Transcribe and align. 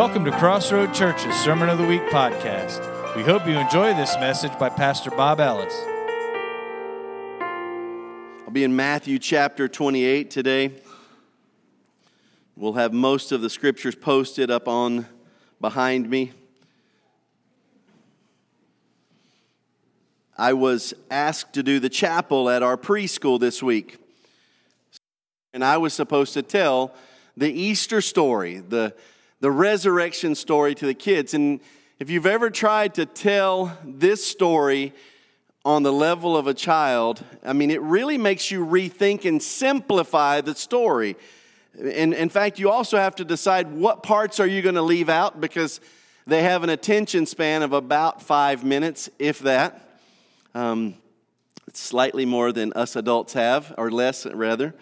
Welcome 0.00 0.24
to 0.24 0.30
Crossroad 0.30 0.94
Church's 0.94 1.34
Sermon 1.34 1.68
of 1.68 1.76
the 1.76 1.84
Week 1.84 2.00
podcast. 2.04 3.14
We 3.14 3.22
hope 3.22 3.46
you 3.46 3.58
enjoy 3.58 3.92
this 3.92 4.14
message 4.14 4.58
by 4.58 4.70
Pastor 4.70 5.10
Bob 5.10 5.40
Ellis. 5.40 5.74
I'll 8.42 8.50
be 8.50 8.64
in 8.64 8.74
Matthew 8.74 9.18
chapter 9.18 9.68
28 9.68 10.30
today. 10.30 10.72
We'll 12.56 12.72
have 12.72 12.94
most 12.94 13.30
of 13.30 13.42
the 13.42 13.50
scriptures 13.50 13.94
posted 13.94 14.50
up 14.50 14.68
on 14.68 15.04
behind 15.60 16.08
me. 16.08 16.32
I 20.38 20.54
was 20.54 20.94
asked 21.10 21.52
to 21.52 21.62
do 21.62 21.78
the 21.78 21.90
chapel 21.90 22.48
at 22.48 22.62
our 22.62 22.78
preschool 22.78 23.38
this 23.38 23.62
week. 23.62 23.98
And 25.52 25.62
I 25.62 25.76
was 25.76 25.92
supposed 25.92 26.32
to 26.32 26.42
tell 26.42 26.94
the 27.36 27.52
Easter 27.52 28.00
story, 28.00 28.60
the 28.60 28.94
the 29.40 29.50
resurrection 29.50 30.34
story 30.34 30.74
to 30.74 30.86
the 30.86 30.94
kids. 30.94 31.34
And 31.34 31.60
if 31.98 32.10
you've 32.10 32.26
ever 32.26 32.50
tried 32.50 32.94
to 32.94 33.06
tell 33.06 33.76
this 33.84 34.24
story 34.24 34.92
on 35.64 35.82
the 35.82 35.92
level 35.92 36.36
of 36.36 36.46
a 36.46 36.54
child, 36.54 37.24
I 37.44 37.52
mean, 37.52 37.70
it 37.70 37.80
really 37.82 38.18
makes 38.18 38.50
you 38.50 38.64
rethink 38.64 39.24
and 39.24 39.42
simplify 39.42 40.40
the 40.40 40.54
story. 40.54 41.16
And 41.78 42.12
in 42.14 42.28
fact, 42.28 42.58
you 42.58 42.70
also 42.70 42.96
have 42.96 43.14
to 43.16 43.24
decide 43.24 43.70
what 43.72 44.02
parts 44.02 44.40
are 44.40 44.46
you 44.46 44.62
going 44.62 44.74
to 44.74 44.82
leave 44.82 45.08
out 45.08 45.40
because 45.40 45.80
they 46.26 46.42
have 46.42 46.62
an 46.62 46.70
attention 46.70 47.26
span 47.26 47.62
of 47.62 47.72
about 47.72 48.22
five 48.22 48.64
minutes, 48.64 49.08
if 49.18 49.38
that. 49.40 49.98
Um, 50.54 50.94
slightly 51.72 52.26
more 52.26 52.52
than 52.52 52.72
us 52.72 52.96
adults 52.96 53.32
have, 53.34 53.74
or 53.78 53.90
less, 53.90 54.26
rather. 54.26 54.74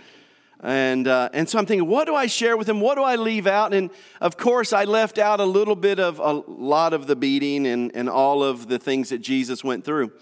And, 0.60 1.06
uh, 1.06 1.28
and 1.32 1.48
so 1.48 1.58
I'm 1.58 1.66
thinking, 1.66 1.88
what 1.88 2.06
do 2.06 2.14
I 2.14 2.26
share 2.26 2.56
with 2.56 2.66
them? 2.66 2.80
What 2.80 2.96
do 2.96 3.02
I 3.02 3.14
leave 3.16 3.46
out? 3.46 3.72
And 3.72 3.90
of 4.20 4.36
course, 4.36 4.72
I 4.72 4.84
left 4.84 5.18
out 5.18 5.38
a 5.38 5.44
little 5.44 5.76
bit 5.76 6.00
of 6.00 6.18
a 6.18 6.32
lot 6.32 6.92
of 6.92 7.06
the 7.06 7.14
beating 7.14 7.66
and, 7.66 7.94
and 7.94 8.08
all 8.08 8.42
of 8.42 8.66
the 8.66 8.78
things 8.78 9.10
that 9.10 9.18
Jesus 9.18 9.62
went 9.62 9.84
through 9.84 10.12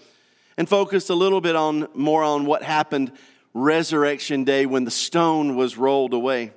and 0.55 0.69
focused 0.69 1.09
a 1.09 1.15
little 1.15 1.41
bit 1.41 1.55
on 1.55 1.87
more 1.95 2.23
on 2.23 2.45
what 2.45 2.61
happened 2.61 3.11
resurrection 3.53 4.43
day 4.43 4.67
when 4.67 4.83
the 4.83 4.91
stone 4.91 5.55
was 5.55 5.77
rolled 5.77 6.13
away. 6.13 6.51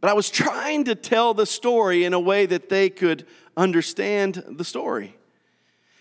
But 0.00 0.10
I 0.10 0.14
was 0.14 0.28
trying 0.28 0.84
to 0.84 0.96
tell 0.96 1.32
the 1.32 1.46
story 1.46 2.04
in 2.04 2.12
a 2.12 2.20
way 2.20 2.46
that 2.46 2.68
they 2.68 2.90
could 2.90 3.24
understand 3.56 4.42
the 4.48 4.64
story. 4.64 5.16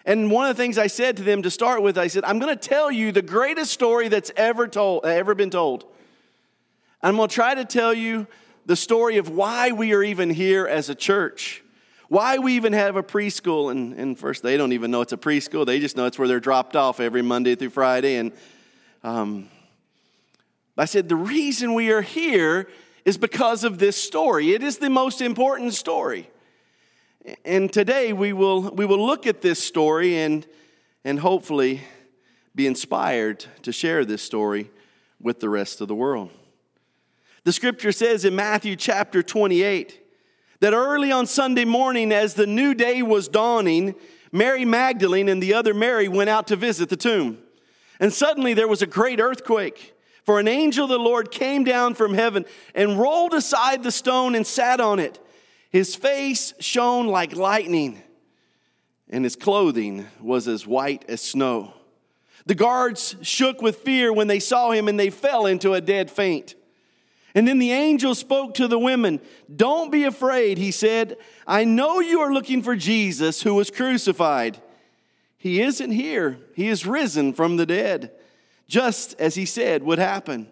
And 0.05 0.31
one 0.31 0.49
of 0.49 0.57
the 0.57 0.63
things 0.63 0.79
I 0.79 0.87
said 0.87 1.17
to 1.17 1.23
them 1.23 1.43
to 1.43 1.51
start 1.51 1.83
with, 1.83 1.99
I 1.99 2.07
said, 2.07 2.23
I'm 2.23 2.39
going 2.39 2.57
to 2.57 2.69
tell 2.69 2.91
you 2.91 3.11
the 3.11 3.21
greatest 3.21 3.71
story 3.71 4.07
that's 4.07 4.31
ever 4.35 4.67
told, 4.67 5.05
ever 5.05 5.35
been 5.35 5.51
told. 5.51 5.85
I'm 7.03 7.15
going 7.15 7.29
to 7.29 7.33
try 7.33 7.55
to 7.55 7.65
tell 7.65 7.93
you 7.93 8.27
the 8.65 8.75
story 8.75 9.17
of 9.17 9.29
why 9.29 9.71
we 9.71 9.93
are 9.93 10.03
even 10.03 10.29
here 10.29 10.67
as 10.67 10.89
a 10.89 10.95
church, 10.95 11.63
why 12.09 12.37
we 12.37 12.53
even 12.53 12.73
have 12.73 12.95
a 12.95 13.01
preschool. 13.01 13.71
And, 13.71 13.93
and 13.93 14.19
first, 14.19 14.43
they 14.43 14.55
don't 14.55 14.71
even 14.71 14.91
know 14.91 15.01
it's 15.01 15.13
a 15.13 15.17
preschool, 15.17 15.65
they 15.65 15.79
just 15.79 15.97
know 15.97 16.05
it's 16.05 16.19
where 16.19 16.27
they're 16.27 16.39
dropped 16.39 16.75
off 16.75 16.99
every 16.99 17.23
Monday 17.23 17.55
through 17.55 17.71
Friday. 17.71 18.17
And 18.17 18.31
um, 19.03 19.49
I 20.77 20.85
said, 20.85 21.09
the 21.09 21.15
reason 21.15 21.73
we 21.73 21.91
are 21.91 22.01
here 22.01 22.69
is 23.03 23.17
because 23.17 23.63
of 23.63 23.79
this 23.79 24.01
story. 24.01 24.53
It 24.53 24.61
is 24.61 24.77
the 24.77 24.89
most 24.89 25.21
important 25.21 25.73
story. 25.73 26.29
And 27.45 27.71
today 27.71 28.13
we 28.13 28.31
will, 28.31 28.61
we 28.61 28.85
will 28.85 29.03
look 29.03 29.25
at 29.25 29.41
this 29.41 29.61
story 29.61 30.17
and, 30.17 30.45
and 31.03 31.19
hopefully 31.19 31.81
be 32.53 32.67
inspired 32.67 33.45
to 33.63 33.71
share 33.71 34.05
this 34.05 34.21
story 34.21 34.69
with 35.19 35.39
the 35.39 35.49
rest 35.49 35.81
of 35.81 35.87
the 35.87 35.95
world. 35.95 36.29
The 37.43 37.53
scripture 37.53 37.91
says 37.91 38.23
in 38.23 38.35
Matthew 38.35 38.75
chapter 38.75 39.23
28 39.23 39.99
that 40.59 40.73
early 40.73 41.11
on 41.11 41.25
Sunday 41.25 41.65
morning, 41.65 42.11
as 42.11 42.35
the 42.35 42.45
new 42.45 42.75
day 42.75 43.01
was 43.01 43.27
dawning, 43.27 43.95
Mary 44.31 44.63
Magdalene 44.63 45.27
and 45.27 45.41
the 45.41 45.55
other 45.55 45.73
Mary 45.73 46.07
went 46.07 46.29
out 46.29 46.45
to 46.47 46.55
visit 46.55 46.89
the 46.89 46.95
tomb. 46.95 47.39
And 47.99 48.13
suddenly 48.13 48.53
there 48.53 48.67
was 48.67 48.83
a 48.83 48.87
great 48.87 49.19
earthquake, 49.19 49.95
for 50.23 50.39
an 50.39 50.47
angel 50.47 50.83
of 50.83 50.91
the 50.91 50.99
Lord 50.99 51.31
came 51.31 51.63
down 51.63 51.95
from 51.95 52.13
heaven 52.13 52.45
and 52.75 52.99
rolled 52.99 53.33
aside 53.33 53.81
the 53.81 53.91
stone 53.91 54.35
and 54.35 54.45
sat 54.45 54.79
on 54.79 54.99
it. 54.99 55.19
His 55.71 55.95
face 55.95 56.53
shone 56.59 57.07
like 57.07 57.35
lightning, 57.35 58.03
and 59.09 59.23
his 59.23 59.35
clothing 59.35 60.05
was 60.21 60.47
as 60.47 60.67
white 60.67 61.05
as 61.07 61.21
snow. 61.21 61.73
The 62.45 62.55
guards 62.55 63.15
shook 63.23 63.63
with 63.63 63.77
fear 63.77 64.13
when 64.13 64.27
they 64.27 64.39
saw 64.39 64.71
him, 64.71 64.87
and 64.87 64.99
they 64.99 65.09
fell 65.09 65.47
into 65.47 65.73
a 65.73 65.81
dead 65.81 66.11
faint. 66.11 66.53
And 67.33 67.47
then 67.47 67.59
the 67.59 67.71
angel 67.71 68.13
spoke 68.13 68.53
to 68.55 68.67
the 68.67 68.79
women. 68.79 69.21
Don't 69.53 69.91
be 69.91 70.03
afraid, 70.03 70.57
he 70.57 70.71
said. 70.71 71.17
I 71.47 71.63
know 71.63 71.99
you 71.99 72.19
are 72.19 72.33
looking 72.33 72.61
for 72.61 72.75
Jesus 72.75 73.41
who 73.43 73.53
was 73.53 73.71
crucified. 73.71 74.61
He 75.37 75.61
isn't 75.61 75.91
here, 75.91 76.37
he 76.55 76.67
is 76.67 76.85
risen 76.85 77.33
from 77.33 77.57
the 77.57 77.65
dead, 77.65 78.11
just 78.67 79.19
as 79.19 79.33
he 79.35 79.45
said 79.45 79.81
would 79.81 79.97
happen. 79.97 80.47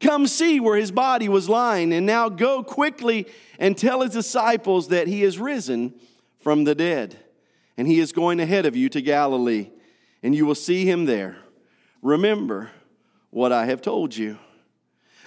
Come 0.00 0.26
see 0.26 0.60
where 0.60 0.76
his 0.76 0.90
body 0.90 1.28
was 1.28 1.48
lying, 1.48 1.92
and 1.92 2.06
now 2.06 2.28
go 2.28 2.62
quickly 2.62 3.26
and 3.58 3.76
tell 3.76 4.00
his 4.02 4.12
disciples 4.12 4.88
that 4.88 5.06
he 5.06 5.22
is 5.22 5.38
risen 5.38 5.94
from 6.40 6.64
the 6.64 6.74
dead. 6.74 7.16
And 7.76 7.86
he 7.86 7.98
is 7.98 8.12
going 8.12 8.40
ahead 8.40 8.64
of 8.64 8.74
you 8.74 8.88
to 8.90 9.02
Galilee, 9.02 9.70
and 10.22 10.34
you 10.34 10.46
will 10.46 10.54
see 10.54 10.88
him 10.88 11.04
there. 11.04 11.36
Remember 12.00 12.70
what 13.30 13.52
I 13.52 13.66
have 13.66 13.82
told 13.82 14.16
you. 14.16 14.38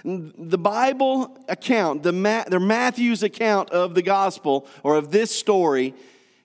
The 0.04 0.58
Bible 0.58 1.38
account, 1.48 2.04
the, 2.04 2.14
Ma- 2.14 2.46
the 2.48 2.60
Matthew's 2.60 3.24
account 3.24 3.70
of 3.72 3.96
the 3.96 4.02
gospel 4.02 4.68
or 4.84 4.96
of 4.96 5.12
this 5.12 5.32
story 5.32 5.94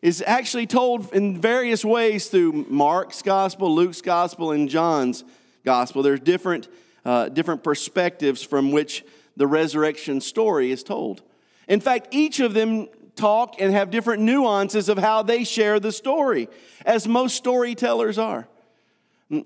is 0.03 0.23
actually 0.27 0.67
told 0.67 1.13
in 1.15 1.41
various 1.41 1.85
ways 1.85 2.29
through 2.29 2.67
Mark's 2.69 3.23
gospel, 3.23 3.75
Luke's 3.75 4.03
gospel, 4.03 4.53
and 4.53 4.69
John's 4.69 5.25
gospel. 5.65 6.03
There's 6.03 6.21
different, 6.21 6.69
uh, 7.05 7.31
different 7.31 7.65
perspectives 7.65 8.43
from 8.43 8.71
which 8.71 9.05
the 9.37 9.47
resurrection 9.47 10.21
story 10.21 10.71
is 10.71 10.83
told. 10.83 11.23
In 11.69 11.81
fact, 11.81 12.09
each 12.11 12.41
of 12.41 12.55
them 12.55 12.89
talk 13.17 13.57
and 13.61 13.73
have 13.73 13.91
different 13.91 14.23
nuances 14.23 14.89
of 14.89 14.99
how 14.99 15.23
they 15.23 15.45
share 15.45 15.81
the 15.81 15.93
story, 15.93 16.49
as 16.85 17.09
most 17.09 17.37
storytellers 17.37 18.19
are. 18.19 18.47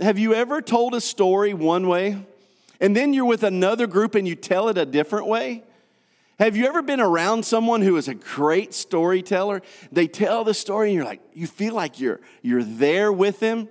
Have 0.01 0.19
you 0.19 0.35
ever 0.35 0.61
told 0.61 0.95
a 0.95 1.01
story 1.01 1.55
one 1.55 1.87
way 1.87 2.19
and 2.81 2.95
then 2.95 3.13
you're 3.13 3.25
with 3.25 3.43
another 3.43 3.87
group 3.87 4.15
and 4.15 4.27
you 4.27 4.35
tell 4.35 4.69
it 4.69 4.79
a 4.79 4.87
different 4.87 5.27
way? 5.27 5.65
Have 6.39 6.57
you 6.57 6.67
ever 6.67 6.83
been 6.83 7.01
around 7.01 7.45
someone 7.45 7.83
who 7.83 7.97
is 7.97 8.07
a 8.07 8.15
great 8.15 8.73
storyteller? 8.73 9.61
They 9.91 10.07
tell 10.07 10.45
the 10.45 10.55
story 10.55 10.91
and 10.91 10.97
you're 10.97 11.05
like, 11.05 11.21
you 11.35 11.49
feel 11.49 11.75
like 11.75 11.99
you're, 11.99 12.21
you're 12.43 12.63
there 12.63 13.13
with 13.13 13.41
them. 13.41 13.69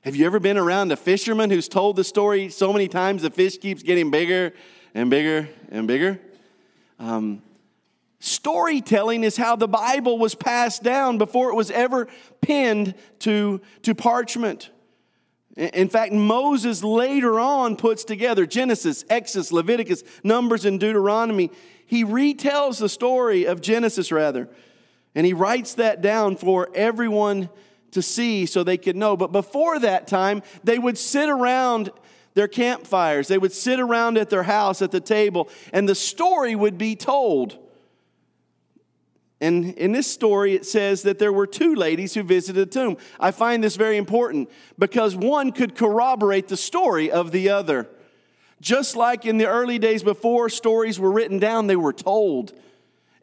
Have 0.00 0.16
you 0.16 0.24
ever 0.24 0.40
been 0.40 0.56
around 0.56 0.90
a 0.90 0.96
fisherman 0.96 1.50
who's 1.50 1.68
told 1.68 1.96
the 1.96 2.04
story 2.04 2.48
so 2.48 2.72
many 2.72 2.88
times 2.88 3.22
the 3.22 3.30
fish 3.30 3.58
keeps 3.58 3.82
getting 3.82 4.10
bigger 4.10 4.54
and 4.94 5.10
bigger 5.10 5.48
and 5.70 5.86
bigger? 5.86 6.18
Um, 6.98 7.42
storytelling 8.20 9.22
is 9.22 9.36
how 9.36 9.56
the 9.56 9.68
Bible 9.68 10.18
was 10.18 10.34
passed 10.34 10.82
down 10.82 11.18
before 11.18 11.50
it 11.50 11.54
was 11.54 11.70
ever 11.70 12.08
pinned 12.40 12.94
to, 13.20 13.60
to 13.82 13.94
parchment. 13.94 14.70
In 15.56 15.88
fact, 15.88 16.12
Moses 16.12 16.82
later 16.82 17.38
on 17.38 17.76
puts 17.76 18.04
together 18.04 18.46
Genesis, 18.46 19.04
Exodus, 19.10 19.52
Leviticus, 19.52 20.02
Numbers, 20.24 20.64
and 20.64 20.80
Deuteronomy. 20.80 21.50
He 21.84 22.04
retells 22.04 22.80
the 22.80 22.88
story 22.88 23.44
of 23.44 23.60
Genesis, 23.60 24.10
rather, 24.10 24.48
and 25.14 25.26
he 25.26 25.34
writes 25.34 25.74
that 25.74 26.00
down 26.00 26.36
for 26.36 26.70
everyone 26.74 27.50
to 27.90 28.00
see 28.00 28.46
so 28.46 28.64
they 28.64 28.78
could 28.78 28.96
know. 28.96 29.14
But 29.16 29.30
before 29.30 29.78
that 29.80 30.06
time, 30.06 30.42
they 30.64 30.78
would 30.78 30.96
sit 30.96 31.28
around 31.28 31.90
their 32.34 32.48
campfires, 32.48 33.28
they 33.28 33.36
would 33.36 33.52
sit 33.52 33.78
around 33.78 34.16
at 34.16 34.30
their 34.30 34.44
house 34.44 34.80
at 34.80 34.90
the 34.90 35.00
table, 35.00 35.50
and 35.70 35.86
the 35.86 35.94
story 35.94 36.54
would 36.54 36.78
be 36.78 36.96
told. 36.96 37.58
And 39.42 39.74
in 39.74 39.90
this 39.90 40.06
story, 40.06 40.54
it 40.54 40.64
says 40.64 41.02
that 41.02 41.18
there 41.18 41.32
were 41.32 41.48
two 41.48 41.74
ladies 41.74 42.14
who 42.14 42.22
visited 42.22 42.70
the 42.70 42.80
tomb. 42.80 42.96
I 43.18 43.32
find 43.32 43.62
this 43.62 43.74
very 43.74 43.96
important 43.96 44.48
because 44.78 45.16
one 45.16 45.50
could 45.50 45.74
corroborate 45.74 46.46
the 46.46 46.56
story 46.56 47.10
of 47.10 47.32
the 47.32 47.50
other. 47.50 47.88
Just 48.60 48.94
like 48.94 49.26
in 49.26 49.38
the 49.38 49.48
early 49.48 49.80
days 49.80 50.04
before 50.04 50.48
stories 50.48 51.00
were 51.00 51.10
written 51.10 51.40
down, 51.40 51.66
they 51.66 51.74
were 51.74 51.92
told. 51.92 52.52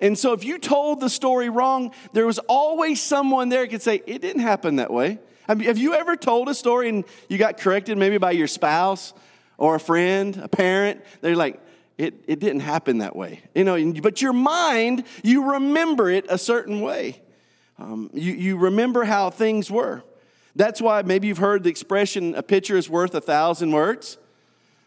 And 0.01 0.19
so 0.19 0.33
if 0.33 0.43
you 0.43 0.59
told 0.59 0.99
the 0.99 1.09
story 1.09 1.47
wrong, 1.47 1.93
there 2.11 2.25
was 2.25 2.39
always 2.49 3.01
someone 3.01 3.47
there 3.47 3.63
who 3.63 3.69
could 3.69 3.81
say, 3.81 4.03
It 4.05 4.21
didn't 4.21 4.41
happen 4.41 4.75
that 4.75 4.91
way. 4.91 5.19
Have 5.47 5.77
you 5.77 5.93
ever 5.93 6.17
told 6.17 6.49
a 6.49 6.53
story 6.53 6.89
and 6.89 7.05
you 7.29 7.37
got 7.37 7.57
corrected 7.57 7.97
maybe 7.97 8.17
by 8.17 8.31
your 8.31 8.47
spouse 8.47 9.13
or 9.57 9.75
a 9.75 9.79
friend, 9.79 10.35
a 10.43 10.49
parent? 10.49 11.01
They're 11.21 11.37
like, 11.37 11.61
it, 11.99 12.23
it 12.27 12.39
didn't 12.39 12.61
happen 12.61 12.99
that 12.99 13.13
way. 13.13 13.41
You 13.53 13.65
know, 13.65 13.93
but 14.01 14.21
your 14.21 14.31
mind, 14.31 15.03
you 15.21 15.51
remember 15.51 16.09
it 16.09 16.25
a 16.29 16.37
certain 16.37 16.79
way. 16.79 17.21
Um, 17.77 18.09
you, 18.13 18.31
you 18.33 18.57
remember 18.57 19.03
how 19.03 19.29
things 19.29 19.69
were. 19.69 20.03
That's 20.55 20.81
why 20.81 21.01
maybe 21.01 21.27
you've 21.27 21.39
heard 21.39 21.63
the 21.63 21.69
expression, 21.69 22.35
a 22.35 22.41
picture 22.41 22.77
is 22.77 22.89
worth 22.89 23.13
a 23.15 23.21
thousand 23.21 23.71
words. 23.71 24.17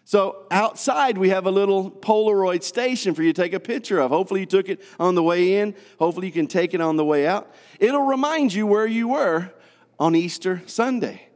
So 0.07 0.47
outside, 0.51 1.19
we 1.19 1.29
have 1.29 1.47
a 1.47 1.51
little 1.51 1.91
Polaroid 1.91 2.63
station 2.63 3.15
for 3.15 3.23
you 3.23 3.35
to 3.35 3.43
take 3.43 3.53
a 3.53 3.61
picture 3.61 4.01
of. 4.01 4.11
Hopefully, 4.11 4.41
you 4.41 4.47
took 4.47 4.71
it 4.71 4.83
on 4.99 5.15
the 5.15 5.23
way 5.23 5.57
in. 5.57 5.75
Hopefully, 5.99 6.27
you 6.27 6.33
can 6.33 6.47
take 6.47 6.73
it 6.73 6.81
on 6.81 6.97
the 6.97 7.05
way 7.05 7.27
out. 7.27 7.55
It'll 7.79 8.07
remind 8.07 8.55
you 8.55 8.67
where 8.67 8.87
you 8.87 9.09
were 9.09 9.53
on 10.01 10.17
Easter 10.17 10.63
Sunday. 10.67 11.29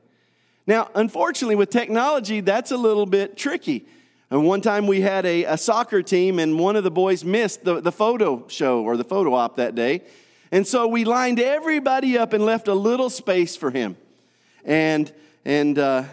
Now, 0.66 0.90
unfortunately, 0.94 1.54
with 1.54 1.70
technology, 1.70 2.40
that's 2.40 2.72
a 2.72 2.76
little 2.76 3.06
bit 3.06 3.36
tricky. 3.36 3.86
And 4.30 4.44
one 4.44 4.60
time 4.60 4.88
we 4.88 5.02
had 5.02 5.24
a, 5.24 5.44
a 5.44 5.56
soccer 5.56 6.02
team, 6.02 6.38
and 6.38 6.58
one 6.58 6.74
of 6.74 6.82
the 6.82 6.90
boys 6.90 7.24
missed 7.24 7.64
the, 7.64 7.80
the 7.80 7.92
photo 7.92 8.46
show 8.48 8.82
or 8.82 8.96
the 8.96 9.04
photo 9.04 9.34
op 9.34 9.56
that 9.56 9.74
day. 9.74 10.02
And 10.50 10.66
so 10.66 10.88
we 10.88 11.04
lined 11.04 11.38
everybody 11.38 12.18
up 12.18 12.32
and 12.32 12.44
left 12.44 12.66
a 12.66 12.74
little 12.74 13.10
space 13.10 13.56
for 13.56 13.70
him. 13.70 13.96
And, 14.64 15.12
and 15.44 15.78
uh, 15.78 16.04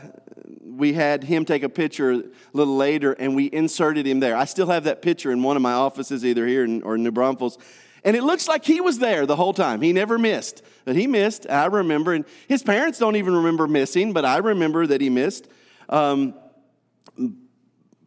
we 0.64 0.94
had 0.94 1.24
him 1.24 1.44
take 1.44 1.64
a 1.64 1.70
picture 1.70 2.12
a 2.12 2.24
little 2.54 2.76
later, 2.76 3.14
and 3.14 3.36
we 3.36 3.50
inserted 3.52 4.06
him 4.06 4.20
there. 4.20 4.36
I 4.36 4.46
still 4.46 4.68
have 4.68 4.84
that 4.84 5.02
picture 5.02 5.32
in 5.32 5.42
one 5.42 5.56
of 5.56 5.64
my 5.64 5.74
offices, 5.74 6.24
either 6.24 6.46
here 6.46 6.64
in, 6.64 6.84
or 6.84 6.96
in 6.96 7.04
New 7.04 7.12
Braunfels. 7.12 7.58
And 8.04 8.16
it 8.16 8.24
looks 8.24 8.48
like 8.48 8.66
he 8.66 8.80
was 8.80 9.00
there 9.00 9.26
the 9.26 9.36
whole 9.36 9.54
time. 9.54 9.82
He 9.82 9.92
never 9.94 10.20
missed. 10.20 10.62
But 10.86 10.96
he 10.96 11.08
missed, 11.08 11.50
I 11.50 11.66
remember. 11.66 12.14
And 12.14 12.26
his 12.48 12.62
parents 12.62 13.00
don't 13.00 13.16
even 13.16 13.36
remember 13.36 13.68
missing, 13.68 14.14
but 14.14 14.24
I 14.26 14.38
remember 14.38 14.86
that 14.86 15.02
he 15.02 15.10
missed. 15.10 15.48
Um, 15.90 16.36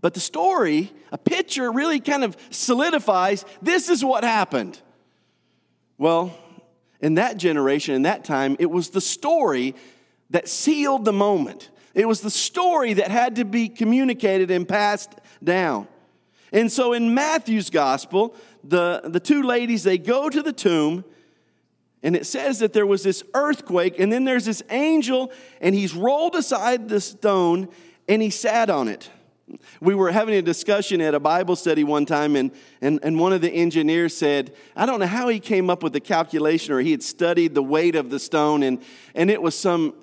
but 0.06 0.14
the 0.14 0.20
story, 0.20 0.92
a 1.10 1.18
picture, 1.18 1.72
really 1.72 1.98
kind 1.98 2.22
of 2.22 2.36
solidifies 2.50 3.44
this 3.60 3.88
is 3.88 4.04
what 4.04 4.22
happened. 4.22 4.80
Well, 5.98 6.32
in 7.00 7.14
that 7.14 7.38
generation, 7.38 7.92
in 7.96 8.02
that 8.02 8.22
time, 8.24 8.54
it 8.60 8.70
was 8.70 8.90
the 8.90 9.00
story 9.00 9.74
that 10.30 10.48
sealed 10.48 11.04
the 11.04 11.12
moment. 11.12 11.70
It 11.92 12.06
was 12.06 12.20
the 12.20 12.30
story 12.30 12.92
that 12.92 13.10
had 13.10 13.34
to 13.34 13.44
be 13.44 13.68
communicated 13.68 14.48
and 14.52 14.68
passed 14.68 15.12
down. 15.42 15.88
And 16.52 16.70
so 16.70 16.92
in 16.92 17.12
Matthew's 17.12 17.68
gospel, 17.68 18.36
the, 18.62 19.00
the 19.02 19.18
two 19.18 19.42
ladies, 19.42 19.82
they 19.82 19.98
go 19.98 20.30
to 20.30 20.40
the 20.40 20.52
tomb, 20.52 21.04
and 22.04 22.14
it 22.14 22.26
says 22.26 22.60
that 22.60 22.72
there 22.72 22.86
was 22.86 23.02
this 23.02 23.24
earthquake, 23.34 23.98
and 23.98 24.12
then 24.12 24.24
there's 24.24 24.44
this 24.44 24.62
angel, 24.70 25.32
and 25.60 25.74
he's 25.74 25.94
rolled 25.94 26.36
aside 26.36 26.88
the 26.88 27.00
stone, 27.00 27.66
and 28.08 28.22
he 28.22 28.30
sat 28.30 28.70
on 28.70 28.86
it. 28.86 29.10
We 29.80 29.94
were 29.94 30.10
having 30.10 30.34
a 30.34 30.42
discussion 30.42 31.00
at 31.00 31.14
a 31.14 31.20
Bible 31.20 31.54
study 31.54 31.84
one 31.84 32.04
time, 32.04 32.34
and, 32.34 32.50
and, 32.80 32.98
and 33.02 33.20
one 33.20 33.32
of 33.32 33.40
the 33.40 33.50
engineers 33.50 34.16
said, 34.16 34.52
I 34.74 34.86
don't 34.86 34.98
know 34.98 35.06
how 35.06 35.28
he 35.28 35.38
came 35.38 35.70
up 35.70 35.82
with 35.84 35.92
the 35.92 36.00
calculation, 36.00 36.74
or 36.74 36.80
he 36.80 36.90
had 36.90 37.02
studied 37.02 37.54
the 37.54 37.62
weight 37.62 37.94
of 37.94 38.10
the 38.10 38.18
stone, 38.18 38.64
and, 38.64 38.82
and 39.14 39.30
it 39.30 39.40
was 39.40 39.56
some 39.56 39.94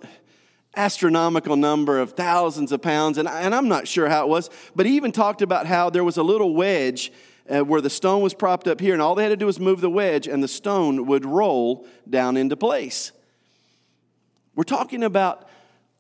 astronomical 0.75 1.55
number 1.55 1.99
of 1.99 2.13
thousands 2.13 2.71
of 2.71 2.81
pounds. 2.81 3.17
And, 3.17 3.27
and 3.27 3.53
I'm 3.53 3.67
not 3.67 3.87
sure 3.87 4.07
how 4.07 4.23
it 4.23 4.29
was, 4.29 4.49
but 4.75 4.85
he 4.85 4.95
even 4.95 5.11
talked 5.11 5.41
about 5.41 5.65
how 5.65 5.89
there 5.89 6.03
was 6.03 6.17
a 6.17 6.23
little 6.23 6.55
wedge 6.55 7.11
uh, 7.53 7.63
where 7.65 7.81
the 7.81 7.89
stone 7.89 8.21
was 8.21 8.33
propped 8.33 8.67
up 8.67 8.79
here, 8.79 8.93
and 8.93 9.01
all 9.01 9.13
they 9.13 9.23
had 9.23 9.29
to 9.29 9.37
do 9.37 9.47
was 9.47 9.59
move 9.59 9.81
the 9.81 9.89
wedge, 9.89 10.27
and 10.27 10.41
the 10.41 10.47
stone 10.47 11.05
would 11.05 11.25
roll 11.25 11.85
down 12.09 12.37
into 12.37 12.55
place. 12.55 13.11
We're 14.55 14.63
talking 14.63 15.03
about 15.03 15.49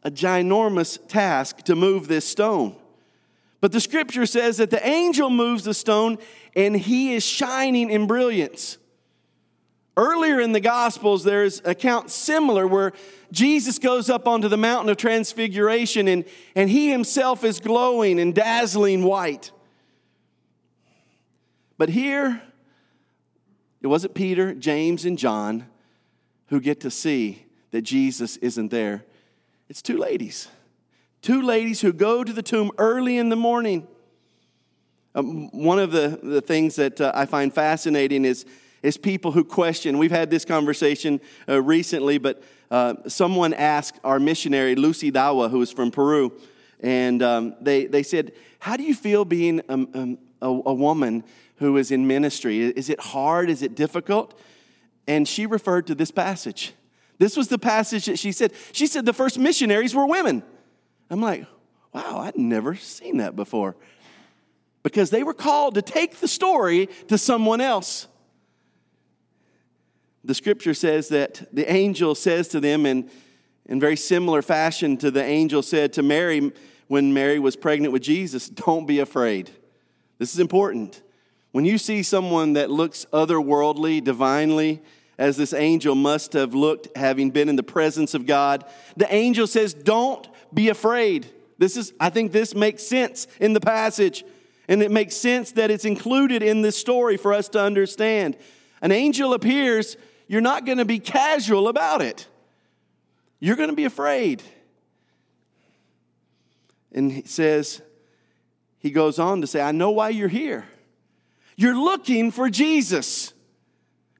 a 0.03 0.11
ginormous 0.11 0.97
task 1.07 1.57
to 1.63 1.75
move 1.75 2.07
this 2.07 2.25
stone. 2.25 2.77
But 3.63 3.71
the 3.71 3.79
scripture 3.79 4.25
says 4.25 4.57
that 4.57 4.71
the 4.71 4.85
angel 4.85 5.29
moves 5.29 5.63
the 5.63 5.73
stone 5.73 6.17
and 6.53 6.75
he 6.75 7.13
is 7.13 7.23
shining 7.23 7.89
in 7.89 8.07
brilliance. 8.07 8.77
Earlier 9.95 10.41
in 10.41 10.51
the 10.51 10.59
Gospels, 10.59 11.23
there's 11.23 11.61
account 11.63 12.11
similar 12.11 12.67
where 12.67 12.91
Jesus 13.31 13.79
goes 13.79 14.09
up 14.09 14.27
onto 14.27 14.49
the 14.49 14.57
mountain 14.57 14.89
of 14.89 14.97
transfiguration 14.97 16.09
and, 16.09 16.25
and 16.57 16.69
he 16.69 16.91
himself 16.91 17.45
is 17.45 17.61
glowing 17.61 18.19
and 18.19 18.35
dazzling 18.35 19.01
white. 19.01 19.51
But 21.77 21.87
here, 21.87 22.41
it 23.81 23.87
wasn't 23.87 24.13
Peter, 24.13 24.53
James, 24.53 25.05
and 25.05 25.17
John 25.17 25.67
who 26.47 26.59
get 26.59 26.81
to 26.81 26.91
see 26.91 27.45
that 27.71 27.83
Jesus 27.83 28.35
isn't 28.35 28.71
there. 28.71 29.05
It's 29.69 29.81
two 29.81 29.97
ladies. 29.97 30.49
Two 31.23 31.41
ladies 31.41 31.79
who 31.79 31.93
go 31.93 32.21
to 32.21 32.33
the 32.33 32.43
tomb 32.43 32.69
early 32.77 33.17
in 33.17 33.29
the 33.29 33.37
morning. 33.37 33.87
Um, 35.15 35.47
one 35.57 35.79
of 35.79 35.93
the, 35.93 36.19
the 36.21 36.41
things 36.41 36.75
that 36.75 36.99
uh, 36.99 37.13
I 37.15 37.25
find 37.25 37.53
fascinating 37.53 38.25
is, 38.25 38.45
is 38.81 38.97
people 38.97 39.31
who 39.31 39.45
question. 39.45 39.97
We've 39.97 40.11
had 40.11 40.29
this 40.29 40.43
conversation 40.43 41.21
uh, 41.47 41.61
recently, 41.61 42.17
but 42.17 42.43
uh, 42.69 42.95
someone 43.07 43.53
asked 43.53 44.01
our 44.03 44.19
missionary, 44.19 44.75
Lucy 44.75 45.13
Dawa, 45.13 45.49
who 45.49 45.61
is 45.61 45.71
from 45.71 45.91
Peru, 45.91 46.33
and 46.81 47.23
um, 47.23 47.55
they, 47.61 47.85
they 47.85 48.03
said, 48.03 48.33
How 48.59 48.75
do 48.75 48.83
you 48.83 48.93
feel 48.93 49.23
being 49.23 49.61
um, 49.69 49.87
um, 49.93 50.17
a, 50.41 50.47
a 50.47 50.73
woman 50.73 51.23
who 51.55 51.77
is 51.77 51.89
in 51.89 52.05
ministry? 52.05 52.63
Is 52.63 52.89
it 52.89 52.99
hard? 52.99 53.49
Is 53.49 53.61
it 53.61 53.75
difficult? 53.75 54.37
And 55.07 55.25
she 55.25 55.45
referred 55.45 55.87
to 55.87 55.95
this 55.95 56.11
passage. 56.11 56.73
This 57.17 57.37
was 57.37 57.47
the 57.47 57.59
passage 57.59 58.07
that 58.07 58.19
she 58.19 58.33
said. 58.33 58.51
She 58.73 58.87
said 58.87 59.05
the 59.05 59.13
first 59.13 59.39
missionaries 59.39 59.95
were 59.95 60.05
women. 60.05 60.43
I'm 61.13 61.21
like, 61.21 61.45
wow, 61.93 62.21
I'd 62.21 62.37
never 62.37 62.73
seen 62.73 63.17
that 63.17 63.35
before. 63.35 63.75
Because 64.81 65.11
they 65.11 65.21
were 65.21 65.35
called 65.35 65.75
to 65.75 65.83
take 65.83 66.19
the 66.19 66.27
story 66.27 66.87
to 67.07 67.19
someone 67.19 67.61
else. 67.61 68.07
The 70.23 70.33
scripture 70.33 70.73
says 70.73 71.09
that 71.09 71.47
the 71.53 71.71
angel 71.71 72.15
says 72.15 72.47
to 72.47 72.59
them 72.59 72.87
in, 72.87 73.11
in 73.67 73.79
very 73.79 73.95
similar 73.95 74.41
fashion 74.41 74.97
to 74.97 75.11
the 75.11 75.23
angel 75.23 75.61
said 75.61 75.93
to 75.93 76.03
Mary 76.03 76.51
when 76.87 77.13
Mary 77.13 77.37
was 77.37 77.55
pregnant 77.55 77.93
with 77.93 78.01
Jesus, 78.01 78.49
don't 78.65 78.87
be 78.87 78.97
afraid. 78.97 79.51
This 80.17 80.33
is 80.33 80.39
important. 80.39 81.03
When 81.51 81.63
you 81.63 81.77
see 81.77 82.01
someone 82.01 82.53
that 82.53 82.71
looks 82.71 83.05
otherworldly, 83.13 84.03
divinely, 84.03 84.81
as 85.19 85.37
this 85.37 85.53
angel 85.53 85.93
must 85.93 86.33
have 86.33 86.55
looked 86.55 86.97
having 86.97 87.29
been 87.29 87.49
in 87.49 87.55
the 87.55 87.61
presence 87.61 88.15
of 88.15 88.25
God, 88.25 88.65
the 88.97 89.13
angel 89.13 89.45
says, 89.45 89.75
Don't 89.75 90.27
be 90.53 90.69
afraid. 90.69 91.27
This 91.57 91.77
is, 91.77 91.93
I 91.99 92.09
think 92.09 92.31
this 92.31 92.55
makes 92.55 92.83
sense 92.83 93.27
in 93.39 93.53
the 93.53 93.59
passage, 93.59 94.23
and 94.67 94.81
it 94.81 94.91
makes 94.91 95.15
sense 95.15 95.51
that 95.53 95.71
it's 95.71 95.85
included 95.85 96.43
in 96.43 96.61
this 96.61 96.77
story 96.77 97.17
for 97.17 97.33
us 97.33 97.49
to 97.49 97.61
understand. 97.61 98.37
An 98.81 98.91
angel 98.91 99.33
appears, 99.33 99.97
you're 100.27 100.41
not 100.41 100.65
going 100.65 100.77
to 100.77 100.85
be 100.85 100.99
casual 100.99 101.67
about 101.67 102.01
it. 102.01 102.27
You're 103.39 103.55
going 103.55 103.69
to 103.69 103.75
be 103.75 103.85
afraid. 103.85 104.41
And 106.93 107.11
he 107.11 107.23
says, 107.23 107.81
he 108.79 108.91
goes 108.91 109.19
on 109.19 109.41
to 109.41 109.47
say, 109.47 109.61
I 109.61 109.71
know 109.71 109.91
why 109.91 110.09
you're 110.09 110.27
here. 110.27 110.65
You're 111.55 111.77
looking 111.77 112.31
for 112.31 112.49
Jesus 112.49 113.33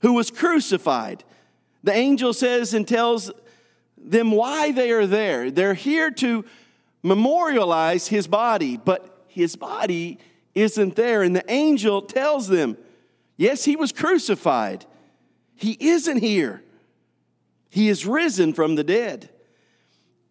who 0.01 0.13
was 0.13 0.29
crucified. 0.29 1.23
The 1.83 1.93
angel 1.93 2.33
says 2.33 2.73
and 2.73 2.87
tells 2.87 3.31
them 4.03 4.31
why 4.31 4.71
they 4.71 4.91
are 4.91 5.07
there. 5.07 5.51
They're 5.51 5.73
here 5.73 6.11
to 6.11 6.45
memorialize 7.01 8.07
his 8.07 8.27
body, 8.27 8.77
but 8.77 9.23
his 9.27 9.55
body 9.55 10.19
isn't 10.55 10.95
there. 10.95 11.23
And 11.23 11.35
the 11.35 11.49
angel 11.51 12.01
tells 12.01 12.47
them, 12.47 12.77
Yes, 13.35 13.65
he 13.65 13.75
was 13.75 13.91
crucified. 13.91 14.85
He 15.55 15.75
isn't 15.79 16.19
here. 16.19 16.63
He 17.69 17.89
is 17.89 18.05
risen 18.05 18.53
from 18.53 18.75
the 18.75 18.83
dead. 18.83 19.29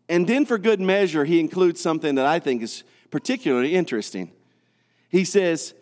And 0.09 0.29
then, 0.29 0.45
for 0.45 0.57
good 0.57 0.81
measure, 0.81 1.25
he 1.25 1.41
includes 1.41 1.81
something 1.81 2.15
that 2.15 2.27
I 2.27 2.39
think 2.39 2.63
is 2.63 2.85
particularly 3.11 3.75
interesting. 3.75 4.31
He 5.09 5.25
says, 5.25 5.75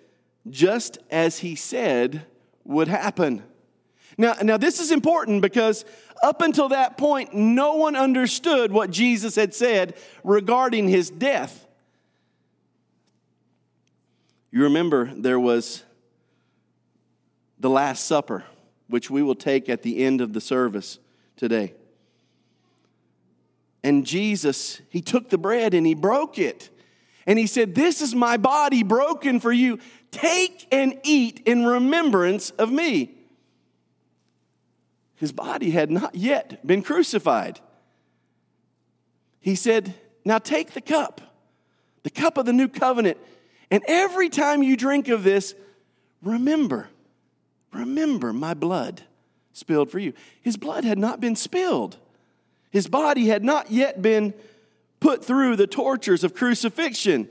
just 0.49 0.99
as 1.11 1.39
he 1.39 1.55
said 1.55 2.27
would 2.65 2.89
happen. 2.89 3.43
Now, 4.19 4.35
now, 4.43 4.57
this 4.57 4.81
is 4.81 4.91
important 4.91 5.43
because 5.43 5.85
up 6.23 6.43
until 6.43 6.69
that 6.71 6.99
point, 6.99 7.35
no 7.35 7.75
one 7.75 7.97
understood 7.97 8.73
what 8.73 8.91
Jesus 8.91 9.37
had 9.37 9.55
said 9.55 9.95
regarding 10.25 10.89
his 10.89 11.11
death. 11.11 11.67
You 14.51 14.65
remember 14.65 15.13
there 15.15 15.39
was 15.39 15.85
the 17.59 17.71
Last 17.71 18.07
Supper, 18.07 18.45
which 18.89 19.11
we 19.11 19.23
will 19.23 19.35
take 19.35 19.69
at 19.69 19.83
the 19.83 20.05
end 20.05 20.21
of 20.21 20.33
the 20.33 20.41
service 20.41 20.99
today. 21.37 21.75
And 23.83 24.05
Jesus, 24.05 24.81
he 24.91 25.01
took 25.01 25.31
the 25.31 25.39
bread 25.39 25.73
and 25.73 25.87
he 25.87 25.95
broke 25.95 26.39
it. 26.39 26.71
And 27.27 27.39
he 27.39 27.47
said, 27.47 27.75
This 27.75 28.01
is 28.01 28.15
my 28.15 28.37
body 28.37 28.83
broken 28.83 29.41
for 29.41 29.53
you. 29.53 29.79
Take 30.11 30.67
and 30.73 30.99
eat 31.05 31.43
in 31.47 31.65
remembrance 31.65 32.51
of 32.51 32.73
me. 32.73 33.15
His 35.21 35.33
body 35.33 35.71
had 35.71 35.91
not 35.91 36.15
yet 36.15 36.67
been 36.67 36.81
crucified. 36.81 37.61
He 39.39 39.55
said, 39.55 39.95
Now 40.25 40.39
take 40.39 40.73
the 40.73 40.81
cup, 40.81 41.21
the 42.05 42.11
cup 42.11 42.39
of 42.39 42.47
the 42.47 42.55
new 42.55 42.69
covenant, 42.69 43.19
and 43.71 43.83
every 43.87 44.31
time 44.31 44.63
you 44.63 44.79
drink 44.79 45.09
of 45.09 45.23
this, 45.23 45.55
remember, 46.23 46.89
remember 47.71 48.33
my 48.33 48.55
blood 48.55 49.03
spilled 49.53 49.91
for 49.91 49.99
you. 49.99 50.15
His 50.41 50.57
blood 50.57 50.85
had 50.85 50.99
not 50.99 51.21
been 51.21 51.37
spilled, 51.37 51.99
his 52.71 52.87
body 52.87 53.27
had 53.27 53.45
not 53.45 53.71
yet 53.71 54.01
been 54.01 54.33
put 55.01 55.23
through 55.23 55.57
the 55.57 55.67
tortures 55.67 56.25
of 56.25 56.35
crucifixion. 56.35 57.29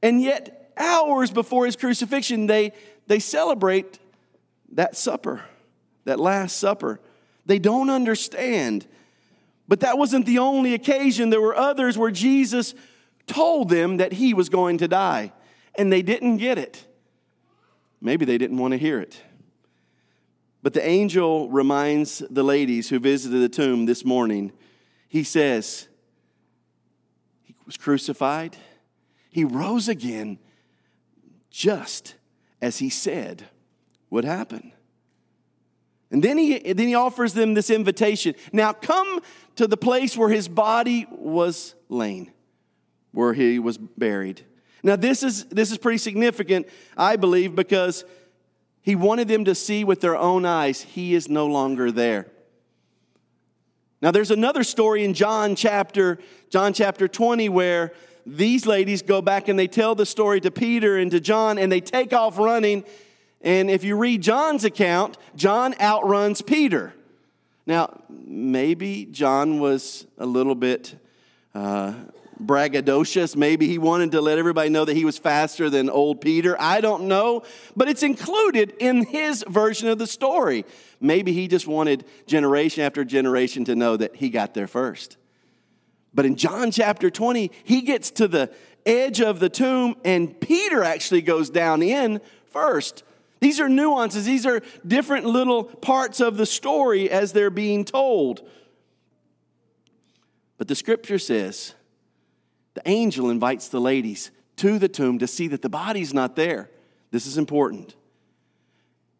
And 0.00 0.22
yet, 0.22 0.72
hours 0.76 1.32
before 1.32 1.66
his 1.66 1.74
crucifixion, 1.74 2.46
they, 2.46 2.70
they 3.08 3.18
celebrate 3.18 3.98
that 4.70 4.96
supper, 4.96 5.42
that 6.04 6.18
Last 6.18 6.56
Supper. 6.56 7.00
They 7.46 7.58
don't 7.58 7.90
understand. 7.90 8.86
But 9.68 9.80
that 9.80 9.98
wasn't 9.98 10.26
the 10.26 10.38
only 10.38 10.74
occasion. 10.74 11.30
There 11.30 11.40
were 11.40 11.56
others 11.56 11.96
where 11.96 12.10
Jesus 12.10 12.74
told 13.26 13.68
them 13.68 13.98
that 13.98 14.12
he 14.12 14.34
was 14.34 14.48
going 14.48 14.78
to 14.78 14.88
die, 14.88 15.32
and 15.76 15.92
they 15.92 16.02
didn't 16.02 16.38
get 16.38 16.58
it. 16.58 16.86
Maybe 18.00 18.24
they 18.24 18.38
didn't 18.38 18.58
want 18.58 18.72
to 18.72 18.78
hear 18.78 19.00
it. 19.00 19.22
But 20.62 20.74
the 20.74 20.86
angel 20.86 21.48
reminds 21.48 22.18
the 22.30 22.42
ladies 22.42 22.88
who 22.88 22.98
visited 22.98 23.40
the 23.40 23.48
tomb 23.48 23.86
this 23.86 24.04
morning, 24.04 24.52
he 25.08 25.24
says, 25.24 25.88
He 27.42 27.54
was 27.64 27.76
crucified, 27.76 28.56
He 29.30 29.44
rose 29.44 29.88
again, 29.88 30.38
just 31.50 32.14
as 32.60 32.78
He 32.78 32.90
said 32.90 33.48
would 34.10 34.24
happen. 34.24 34.72
And 36.10 36.22
then 36.22 36.38
he, 36.38 36.58
then 36.58 36.88
he 36.88 36.94
offers 36.94 37.34
them 37.34 37.54
this 37.54 37.70
invitation. 37.70 38.34
Now 38.52 38.72
come 38.72 39.20
to 39.56 39.66
the 39.66 39.76
place 39.76 40.16
where 40.16 40.28
his 40.28 40.48
body 40.48 41.06
was 41.10 41.74
laid, 41.88 42.32
where 43.12 43.32
he 43.32 43.58
was 43.58 43.78
buried. 43.78 44.44
Now, 44.82 44.96
this 44.96 45.22
is, 45.22 45.44
this 45.46 45.70
is 45.70 45.78
pretty 45.78 45.98
significant, 45.98 46.66
I 46.96 47.16
believe, 47.16 47.54
because 47.54 48.04
he 48.82 48.94
wanted 48.94 49.28
them 49.28 49.44
to 49.44 49.54
see 49.54 49.84
with 49.84 50.00
their 50.00 50.16
own 50.16 50.46
eyes 50.46 50.80
he 50.80 51.14
is 51.14 51.28
no 51.28 51.46
longer 51.46 51.92
there. 51.92 52.26
Now, 54.00 54.10
there's 54.10 54.30
another 54.30 54.64
story 54.64 55.04
in 55.04 55.12
John 55.12 55.54
chapter, 55.54 56.18
John 56.48 56.72
chapter 56.72 57.06
20 57.06 57.50
where 57.50 57.92
these 58.24 58.66
ladies 58.66 59.02
go 59.02 59.20
back 59.20 59.48
and 59.48 59.58
they 59.58 59.66
tell 59.66 59.94
the 59.94 60.06
story 60.06 60.40
to 60.40 60.50
Peter 60.50 60.96
and 60.96 61.10
to 61.10 61.20
John 61.20 61.58
and 61.58 61.70
they 61.70 61.80
take 61.80 62.14
off 62.14 62.38
running. 62.38 62.84
And 63.42 63.70
if 63.70 63.84
you 63.84 63.96
read 63.96 64.22
John's 64.22 64.64
account, 64.64 65.16
John 65.34 65.74
outruns 65.80 66.42
Peter. 66.42 66.94
Now, 67.66 68.00
maybe 68.08 69.06
John 69.06 69.60
was 69.60 70.06
a 70.18 70.26
little 70.26 70.54
bit 70.54 70.94
uh, 71.54 71.94
braggadocious. 72.42 73.36
Maybe 73.36 73.66
he 73.66 73.78
wanted 73.78 74.12
to 74.12 74.20
let 74.20 74.38
everybody 74.38 74.70
know 74.70 74.84
that 74.84 74.96
he 74.96 75.04
was 75.04 75.18
faster 75.18 75.70
than 75.70 75.88
old 75.88 76.20
Peter. 76.20 76.56
I 76.60 76.80
don't 76.80 77.04
know, 77.04 77.42
but 77.76 77.88
it's 77.88 78.02
included 78.02 78.74
in 78.78 79.04
his 79.04 79.44
version 79.48 79.88
of 79.88 79.98
the 79.98 80.06
story. 80.06 80.64
Maybe 81.00 81.32
he 81.32 81.48
just 81.48 81.66
wanted 81.66 82.04
generation 82.26 82.84
after 82.84 83.04
generation 83.04 83.64
to 83.66 83.74
know 83.74 83.96
that 83.96 84.16
he 84.16 84.30
got 84.30 84.54
there 84.54 84.66
first. 84.66 85.16
But 86.12 86.26
in 86.26 86.36
John 86.36 86.70
chapter 86.70 87.08
20, 87.08 87.50
he 87.64 87.82
gets 87.82 88.10
to 88.12 88.26
the 88.26 88.50
edge 88.84 89.20
of 89.20 89.38
the 89.38 89.48
tomb, 89.48 89.96
and 90.04 90.38
Peter 90.40 90.82
actually 90.82 91.22
goes 91.22 91.50
down 91.50 91.82
in 91.82 92.20
first. 92.50 93.04
These 93.40 93.58
are 93.58 93.68
nuances, 93.68 94.26
these 94.26 94.44
are 94.44 94.60
different 94.86 95.24
little 95.24 95.64
parts 95.64 96.20
of 96.20 96.36
the 96.36 96.46
story 96.46 97.10
as 97.10 97.32
they're 97.32 97.50
being 97.50 97.84
told. 97.84 98.46
But 100.58 100.68
the 100.68 100.74
scripture 100.74 101.18
says 101.18 101.74
the 102.74 102.82
angel 102.84 103.30
invites 103.30 103.68
the 103.68 103.80
ladies 103.80 104.30
to 104.56 104.78
the 104.78 104.88
tomb 104.88 105.18
to 105.18 105.26
see 105.26 105.48
that 105.48 105.62
the 105.62 105.70
body's 105.70 106.12
not 106.12 106.36
there. 106.36 106.70
This 107.10 107.26
is 107.26 107.38
important. 107.38 107.96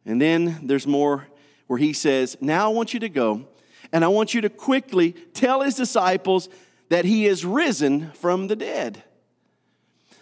And 0.04 0.20
then 0.20 0.60
there's 0.62 0.86
more 0.86 1.26
where 1.66 1.78
he 1.78 1.94
says, 1.94 2.36
Now 2.42 2.66
I 2.66 2.74
want 2.74 2.92
you 2.92 3.00
to 3.00 3.08
go, 3.08 3.46
and 3.90 4.04
I 4.04 4.08
want 4.08 4.34
you 4.34 4.42
to 4.42 4.50
quickly 4.50 5.12
tell 5.12 5.62
his 5.62 5.76
disciples 5.76 6.50
that 6.90 7.06
he 7.06 7.26
is 7.26 7.44
risen 7.44 8.10
from 8.12 8.48
the 8.48 8.56
dead. 8.56 9.02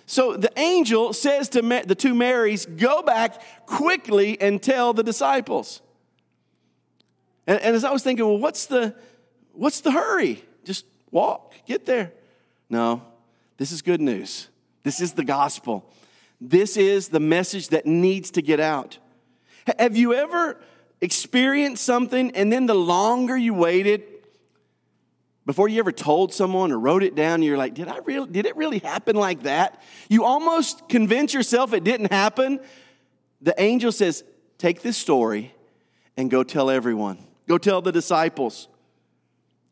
So 0.08 0.38
the 0.38 0.50
angel 0.58 1.12
says 1.12 1.50
to 1.50 1.60
the 1.60 1.94
two 1.94 2.14
Marys, 2.14 2.64
Go 2.64 3.02
back 3.02 3.42
quickly 3.66 4.40
and 4.40 4.60
tell 4.60 4.94
the 4.94 5.02
disciples. 5.02 5.82
And, 7.46 7.60
and 7.60 7.76
as 7.76 7.84
I 7.84 7.90
was 7.90 8.02
thinking, 8.02 8.24
well, 8.24 8.38
what's 8.38 8.64
the, 8.64 8.94
what's 9.52 9.82
the 9.82 9.90
hurry? 9.90 10.42
Just 10.64 10.86
walk, 11.10 11.54
get 11.66 11.84
there. 11.84 12.12
No, 12.70 13.02
this 13.58 13.70
is 13.70 13.82
good 13.82 14.00
news. 14.00 14.48
This 14.82 15.02
is 15.02 15.12
the 15.12 15.24
gospel. 15.24 15.92
This 16.40 16.78
is 16.78 17.08
the 17.08 17.20
message 17.20 17.68
that 17.68 17.84
needs 17.84 18.30
to 18.30 18.40
get 18.40 18.60
out. 18.60 18.96
Have 19.78 19.94
you 19.94 20.14
ever 20.14 20.58
experienced 21.02 21.84
something 21.84 22.30
and 22.30 22.50
then 22.50 22.64
the 22.64 22.74
longer 22.74 23.36
you 23.36 23.52
waited 23.52 24.04
before 25.48 25.66
you 25.66 25.78
ever 25.78 25.92
told 25.92 26.34
someone 26.34 26.70
or 26.70 26.78
wrote 26.78 27.02
it 27.02 27.14
down, 27.14 27.42
you're 27.42 27.56
like, 27.56 27.72
did, 27.72 27.88
I 27.88 28.00
really, 28.00 28.28
did 28.30 28.44
it 28.44 28.54
really 28.54 28.80
happen 28.80 29.16
like 29.16 29.44
that? 29.44 29.80
You 30.10 30.24
almost 30.24 30.90
convince 30.90 31.32
yourself 31.32 31.72
it 31.72 31.84
didn't 31.84 32.12
happen. 32.12 32.60
The 33.40 33.58
angel 33.58 33.90
says, 33.90 34.24
take 34.58 34.82
this 34.82 34.98
story 34.98 35.54
and 36.18 36.30
go 36.30 36.42
tell 36.42 36.68
everyone. 36.68 37.26
Go 37.48 37.56
tell 37.56 37.80
the 37.80 37.92
disciples. 37.92 38.68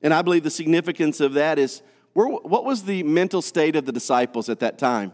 And 0.00 0.14
I 0.14 0.22
believe 0.22 0.44
the 0.44 0.50
significance 0.50 1.20
of 1.20 1.34
that 1.34 1.58
is 1.58 1.82
what 2.14 2.64
was 2.64 2.84
the 2.84 3.02
mental 3.02 3.42
state 3.42 3.76
of 3.76 3.84
the 3.84 3.92
disciples 3.92 4.48
at 4.48 4.60
that 4.60 4.78
time? 4.78 5.12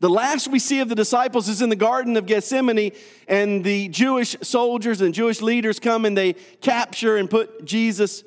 The 0.00 0.10
last 0.10 0.48
we 0.48 0.58
see 0.58 0.80
of 0.80 0.88
the 0.88 0.96
disciples 0.96 1.48
is 1.48 1.62
in 1.62 1.68
the 1.68 1.76
Garden 1.76 2.16
of 2.16 2.26
Gethsemane, 2.26 2.90
and 3.28 3.62
the 3.62 3.86
Jewish 3.90 4.34
soldiers 4.42 5.00
and 5.00 5.14
Jewish 5.14 5.40
leaders 5.40 5.78
come 5.78 6.04
and 6.04 6.18
they 6.18 6.32
capture 6.60 7.16
and 7.16 7.30
put 7.30 7.64
Jesus 7.64 8.24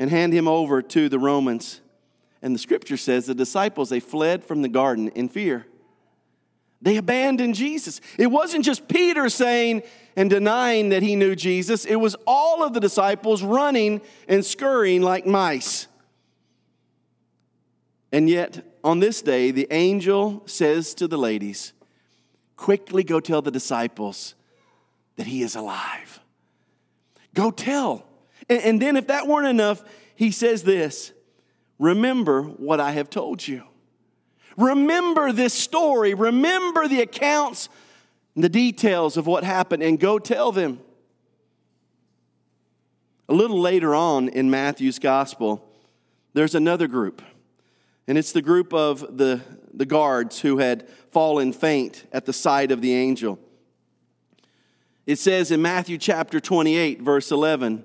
and 0.00 0.10
hand 0.10 0.32
him 0.32 0.48
over 0.48 0.80
to 0.80 1.10
the 1.10 1.18
Romans. 1.18 1.82
And 2.40 2.54
the 2.54 2.58
scripture 2.58 2.96
says 2.96 3.26
the 3.26 3.34
disciples, 3.34 3.90
they 3.90 4.00
fled 4.00 4.42
from 4.42 4.62
the 4.62 4.68
garden 4.68 5.08
in 5.08 5.28
fear. 5.28 5.66
They 6.80 6.96
abandoned 6.96 7.54
Jesus. 7.54 8.00
It 8.16 8.28
wasn't 8.28 8.64
just 8.64 8.88
Peter 8.88 9.28
saying 9.28 9.82
and 10.16 10.30
denying 10.30 10.88
that 10.88 11.02
he 11.02 11.16
knew 11.16 11.36
Jesus, 11.36 11.84
it 11.84 11.96
was 11.96 12.16
all 12.26 12.64
of 12.64 12.72
the 12.72 12.80
disciples 12.80 13.42
running 13.42 14.00
and 14.26 14.42
scurrying 14.42 15.02
like 15.02 15.26
mice. 15.26 15.86
And 18.10 18.26
yet, 18.26 18.64
on 18.82 19.00
this 19.00 19.20
day, 19.20 19.50
the 19.50 19.68
angel 19.70 20.42
says 20.46 20.94
to 20.94 21.08
the 21.08 21.18
ladies, 21.18 21.74
Quickly 22.56 23.04
go 23.04 23.20
tell 23.20 23.42
the 23.42 23.50
disciples 23.50 24.34
that 25.16 25.26
he 25.26 25.42
is 25.42 25.54
alive. 25.54 26.20
Go 27.34 27.50
tell. 27.50 28.09
And, 28.50 28.60
and 28.62 28.82
then, 28.82 28.96
if 28.96 29.06
that 29.06 29.26
weren't 29.26 29.48
enough, 29.48 29.82
he 30.14 30.30
says 30.30 30.62
this 30.62 31.12
Remember 31.78 32.42
what 32.42 32.80
I 32.80 32.90
have 32.90 33.08
told 33.08 33.46
you. 33.48 33.62
Remember 34.58 35.32
this 35.32 35.54
story. 35.54 36.12
Remember 36.12 36.86
the 36.86 37.00
accounts 37.00 37.70
and 38.34 38.44
the 38.44 38.50
details 38.50 39.16
of 39.16 39.26
what 39.26 39.42
happened, 39.44 39.82
and 39.82 39.98
go 39.98 40.18
tell 40.18 40.52
them. 40.52 40.80
A 43.30 43.32
little 43.32 43.60
later 43.60 43.94
on 43.94 44.28
in 44.28 44.50
Matthew's 44.50 44.98
gospel, 44.98 45.64
there's 46.34 46.54
another 46.54 46.88
group 46.88 47.22
and 48.10 48.18
it's 48.18 48.32
the 48.32 48.42
group 48.42 48.74
of 48.74 49.18
the, 49.18 49.40
the 49.72 49.86
guards 49.86 50.40
who 50.40 50.58
had 50.58 50.88
fallen 51.12 51.52
faint 51.52 52.06
at 52.12 52.26
the 52.26 52.32
sight 52.32 52.72
of 52.72 52.80
the 52.80 52.92
angel. 52.92 53.38
It 55.06 55.20
says 55.20 55.52
in 55.52 55.62
Matthew 55.62 55.96
chapter 55.96 56.40
28, 56.40 57.02
verse 57.02 57.30
11, 57.30 57.84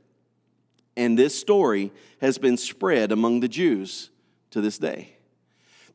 And 0.95 1.17
this 1.17 1.39
story 1.39 1.91
has 2.19 2.37
been 2.37 2.57
spread 2.57 3.11
among 3.11 3.39
the 3.39 3.47
Jews 3.47 4.09
to 4.51 4.61
this 4.61 4.77
day. 4.77 5.15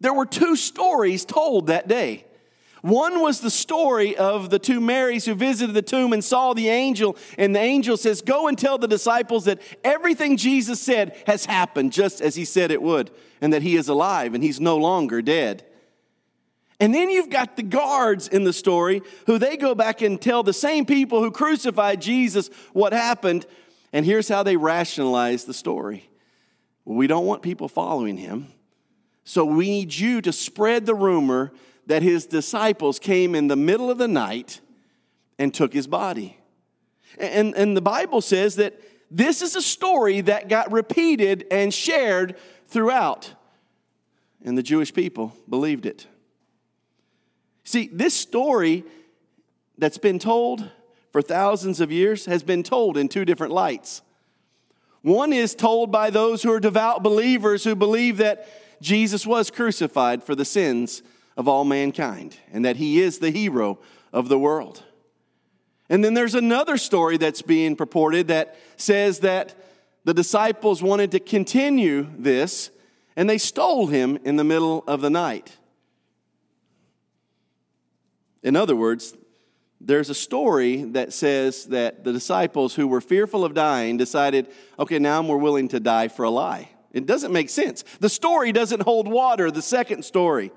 There 0.01 0.15
were 0.15 0.27
two 0.27 0.57
stories 0.57 1.25
told 1.25 1.69
that 1.69 1.89
day. 1.89 2.25
One 2.83 3.21
was 3.21 3.41
the 3.41 3.51
story 3.51 4.17
of 4.17 4.51
the 4.51 4.59
two 4.59 4.81
Marys 4.81 5.25
who 5.25 5.35
visited 5.35 5.73
the 5.73 5.83
tomb 5.83 6.13
and 6.13 6.23
saw 6.23 6.55
the 6.55 6.69
angel, 6.69 7.17
and 7.37 7.55
the 7.55 7.61
angel 7.61 7.97
says, 7.97 8.23
Go 8.23 8.47
and 8.47 8.57
tell 8.57 8.79
the 8.79 8.87
disciples 8.87 9.47
that 9.47 9.61
everything 9.83 10.37
Jesus 10.37 10.81
said 10.81 11.21
has 11.27 11.47
happened 11.47 11.93
just 11.93 12.21
as 12.21 12.37
he 12.37 12.45
said 12.45 12.71
it 12.71 12.83
would, 12.83 13.11
and 13.41 13.53
that 13.53 13.63
he 13.63 13.77
is 13.77 13.89
alive 13.89 14.35
and 14.35 14.45
he's 14.45 14.61
no 14.61 14.77
longer 14.77 15.21
dead. 15.21 15.65
And 16.79 16.95
then 16.95 17.09
you've 17.09 17.31
got 17.31 17.57
the 17.57 17.63
guards 17.63 18.29
in 18.29 18.45
the 18.45 18.53
story 18.53 19.03
who 19.27 19.39
they 19.39 19.57
go 19.57 19.75
back 19.75 20.03
and 20.03 20.21
tell 20.21 20.43
the 20.43 20.53
same 20.53 20.85
people 20.85 21.23
who 21.23 21.31
crucified 21.31 22.03
Jesus 22.03 22.51
what 22.73 22.93
happened. 22.93 23.47
And 23.93 24.05
here's 24.05 24.29
how 24.29 24.43
they 24.43 24.57
rationalize 24.57 25.45
the 25.45 25.55
story 25.55 26.09
we 26.85 27.09
don't 27.09 27.27
want 27.27 27.43
people 27.43 27.67
following 27.69 28.17
him. 28.17 28.49
So 29.25 29.45
we 29.45 29.69
need 29.69 29.93
you 29.93 30.21
to 30.23 30.33
spread 30.33 30.87
the 30.87 30.95
rumor 30.95 31.53
that 31.87 32.03
his 32.03 32.27
disciples 32.27 33.01
came 33.01 33.35
in 33.35 33.49
the 33.49 33.57
middle 33.57 33.91
of 33.91 33.99
the 33.99 34.07
night 34.07 34.61
and 35.37 35.53
took 35.53 35.73
his 35.73 35.89
body. 35.89 36.39
And, 37.19 37.55
and 37.57 37.77
the 37.77 37.81
Bible 37.81 38.21
says 38.21 38.57
that 38.57 38.81
this 39.11 39.43
is 39.43 39.57
a 39.57 39.63
story 39.63 40.21
that 40.23 40.49
got 40.49 40.71
repeated 40.71 41.47
and 41.51 41.73
shared 41.73 42.37
throughout, 42.67 43.33
and 44.45 44.59
the 44.59 44.63
Jewish 44.63 44.93
people 44.93 45.33
believed 45.49 45.87
it. 45.87 46.07
See, 47.65 47.89
this 47.93 48.15
story 48.15 48.85
that's 49.79 49.99
been 49.99 50.19
told 50.19 50.69
for 51.17 51.23
thousands 51.23 51.81
of 51.81 51.91
years 51.91 52.27
has 52.27 52.43
been 52.43 52.63
told 52.63 52.99
in 52.99 53.09
two 53.09 53.25
different 53.25 53.51
lights. 53.51 54.03
One 55.01 55.33
is 55.33 55.55
told 55.55 55.91
by 55.91 56.11
those 56.11 56.43
who 56.43 56.53
are 56.53 56.61
devout 56.61 57.03
believers 57.03 57.65
who 57.65 57.75
believe 57.75 58.19
that 58.19 58.47
Jesus 58.83 59.27
was 59.27 59.51
crucified 59.51 60.23
for 60.23 60.35
the 60.35 60.45
sins 60.45 61.03
of 61.35 61.49
all 61.49 61.65
mankind 61.65 62.37
and 62.53 62.67
that 62.67 62.77
he 62.77 63.01
is 63.01 63.19
the 63.19 63.31
hero 63.31 63.79
of 64.13 64.29
the 64.29 64.39
world. 64.39 64.83
And 65.89 66.05
then 66.05 66.13
there's 66.13 66.35
another 66.35 66.77
story 66.77 67.17
that's 67.17 67.41
being 67.41 67.77
purported 67.77 68.29
that 68.29 68.59
says 68.77 69.21
that 69.21 69.55
the 70.05 70.13
disciples 70.13 70.83
wanted 70.83 71.13
to 71.13 71.19
continue 71.19 72.09
this 72.15 72.69
and 73.17 73.27
they 73.31 73.39
stole 73.39 73.87
him 73.87 74.19
in 74.23 74.37
the 74.37 74.45
middle 74.45 74.85
of 74.87 75.01
the 75.01 75.09
night. 75.09 75.57
In 78.43 78.55
other 78.55 78.77
words, 78.77 79.15
there's 79.81 80.11
a 80.11 80.15
story 80.15 80.83
that 80.83 81.13
says 81.13 81.67
that 81.67 82.03
the 82.03 82.13
disciples 82.13 82.75
who 82.75 82.89
were 82.89 83.01
fearful 83.01 83.45
of 83.45 83.55
dying 83.55 83.97
decided, 83.97 84.49
okay, 84.79 84.99
now 84.99 85.23
we're 85.23 85.37
willing 85.37 85.69
to 85.69 85.81
die 85.81 86.09
for 86.09 86.25
a 86.25 86.31
lie. 86.31 86.71
It 86.93 87.05
doesn't 87.05 87.33
make 87.33 87.51
sense. 87.51 87.85
The 88.01 88.09
story 88.09 88.53
doesn't 88.53 88.83
hold 88.83 89.07
water, 89.07 89.51
the 89.51 89.63
second 89.63 90.05
story. 90.05 90.51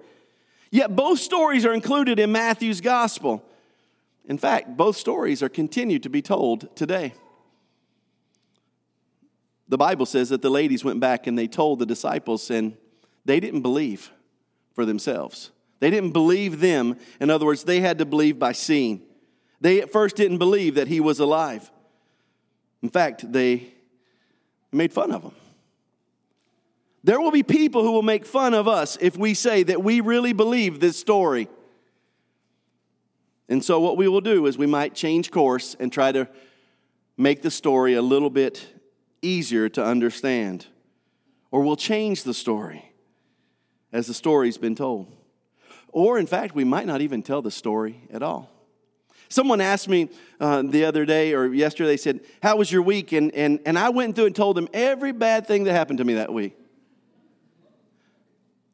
Yet 0.72 0.96
both 0.96 1.20
stories 1.20 1.66
are 1.66 1.74
included 1.74 2.18
in 2.18 2.32
Matthew's 2.32 2.80
gospel. 2.80 3.44
In 4.26 4.38
fact, 4.38 4.78
both 4.78 4.96
stories 4.96 5.44
are 5.44 5.50
continued 5.50 6.04
to 6.04 6.10
be 6.10 6.22
told 6.22 6.74
today. 6.76 7.14
The 9.68 9.78
Bible 9.78 10.06
says 10.06 10.30
that 10.30 10.42
the 10.42 10.50
ladies 10.50 10.84
went 10.84 11.00
back 11.00 11.28
and 11.28 11.38
they 11.38 11.48
told 11.48 11.80
the 11.80 11.86
disciples, 11.86 12.50
and 12.50 12.78
they 13.26 13.40
didn't 13.40 13.62
believe 13.62 14.12
for 14.74 14.86
themselves. 14.86 15.52
They 15.80 15.90
didn't 15.90 16.12
believe 16.12 16.60
them. 16.60 16.98
In 17.20 17.30
other 17.30 17.46
words, 17.46 17.64
they 17.64 17.80
had 17.80 17.98
to 18.00 18.06
believe 18.06 18.40
by 18.40 18.54
seeing. 18.54 19.02
They 19.62 19.82
at 19.82 19.92
first 19.92 20.16
didn't 20.16 20.38
believe 20.38 20.76
that 20.76 20.88
he 20.88 21.00
was 21.00 21.20
alive. 21.20 21.70
In 22.82 22.90
fact, 22.90 23.32
they 23.32 23.74
made 24.72 24.94
fun 24.94 25.12
of 25.12 25.24
him. 25.24 25.34
There 27.04 27.20
will 27.20 27.32
be 27.32 27.44
people 27.44 27.84
who 27.84 27.92
will 27.92 28.02
make 28.02 28.26
fun 28.26 28.54
of 28.54 28.68
us 28.68 28.98
if 29.00 29.18
we 29.18 29.34
say 29.34 29.64
that 29.64 29.84
we 29.84 30.02
really 30.02 30.34
believe 30.34 30.80
this 30.80 31.00
story. 31.00 31.48
And 33.48 33.64
so, 33.64 33.80
what 33.80 33.98
we 33.98 34.08
will 34.08 34.22
do 34.22 34.46
is 34.46 34.58
we 34.58 34.68
might 34.68 34.94
change 34.94 35.32
course 35.32 35.76
and 35.80 35.92
try 35.92 36.12
to 36.12 36.28
make 37.18 37.42
the 37.42 37.52
story 37.52 37.96
a 37.96 38.02
little 38.02 38.30
bit 38.30 38.68
easier 39.22 39.70
to 39.70 39.84
understand. 39.84 40.68
Or 41.52 41.62
we'll 41.62 41.76
change 41.76 42.24
the 42.24 42.34
story 42.34 42.92
as 43.92 44.08
the 44.08 44.14
story's 44.14 44.58
been 44.58 44.76
told. 44.76 45.16
Or, 45.92 46.20
in 46.20 46.28
fact, 46.28 46.54
we 46.54 46.64
might 46.64 46.86
not 46.86 47.02
even 47.02 47.24
tell 47.24 47.42
the 47.42 47.50
story 47.50 48.04
at 48.12 48.22
all. 48.22 48.52
Someone 49.30 49.62
asked 49.62 49.88
me 49.88 50.10
uh, 50.40 50.64
the 50.64 50.86
other 50.86 51.06
day 51.06 51.34
or 51.34 51.54
yesterday, 51.54 51.92
they 51.92 51.98
said, 51.98 52.22
How 52.42 52.58
was 52.58 52.72
your 52.72 52.82
week? 52.82 53.12
And, 53.12 53.34
and, 53.36 53.60
and 53.66 53.78
I 53.78 53.90
went 53.90 54.16
through 54.16 54.26
and 54.26 54.36
told 54.36 54.58
them 54.58 54.68
every 54.74 55.12
bad 55.12 55.46
thing 55.46 55.66
that 55.66 55.74
happened 55.74 56.00
to 56.00 56.04
me 56.04 56.16
that 56.16 56.34
week. 56.34 56.58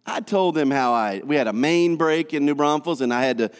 I 0.06 0.22
told 0.22 0.56
them 0.56 0.72
how 0.72 0.94
I, 0.94 1.22
we 1.26 1.36
had 1.36 1.48
a 1.48 1.54
main 1.54 1.98
break 1.98 2.34
in 2.34 2.46
New 2.46 2.56
Braunfels 2.56 3.02
and 3.02 3.14
I 3.14 3.24
had 3.24 3.38
to 3.40 3.52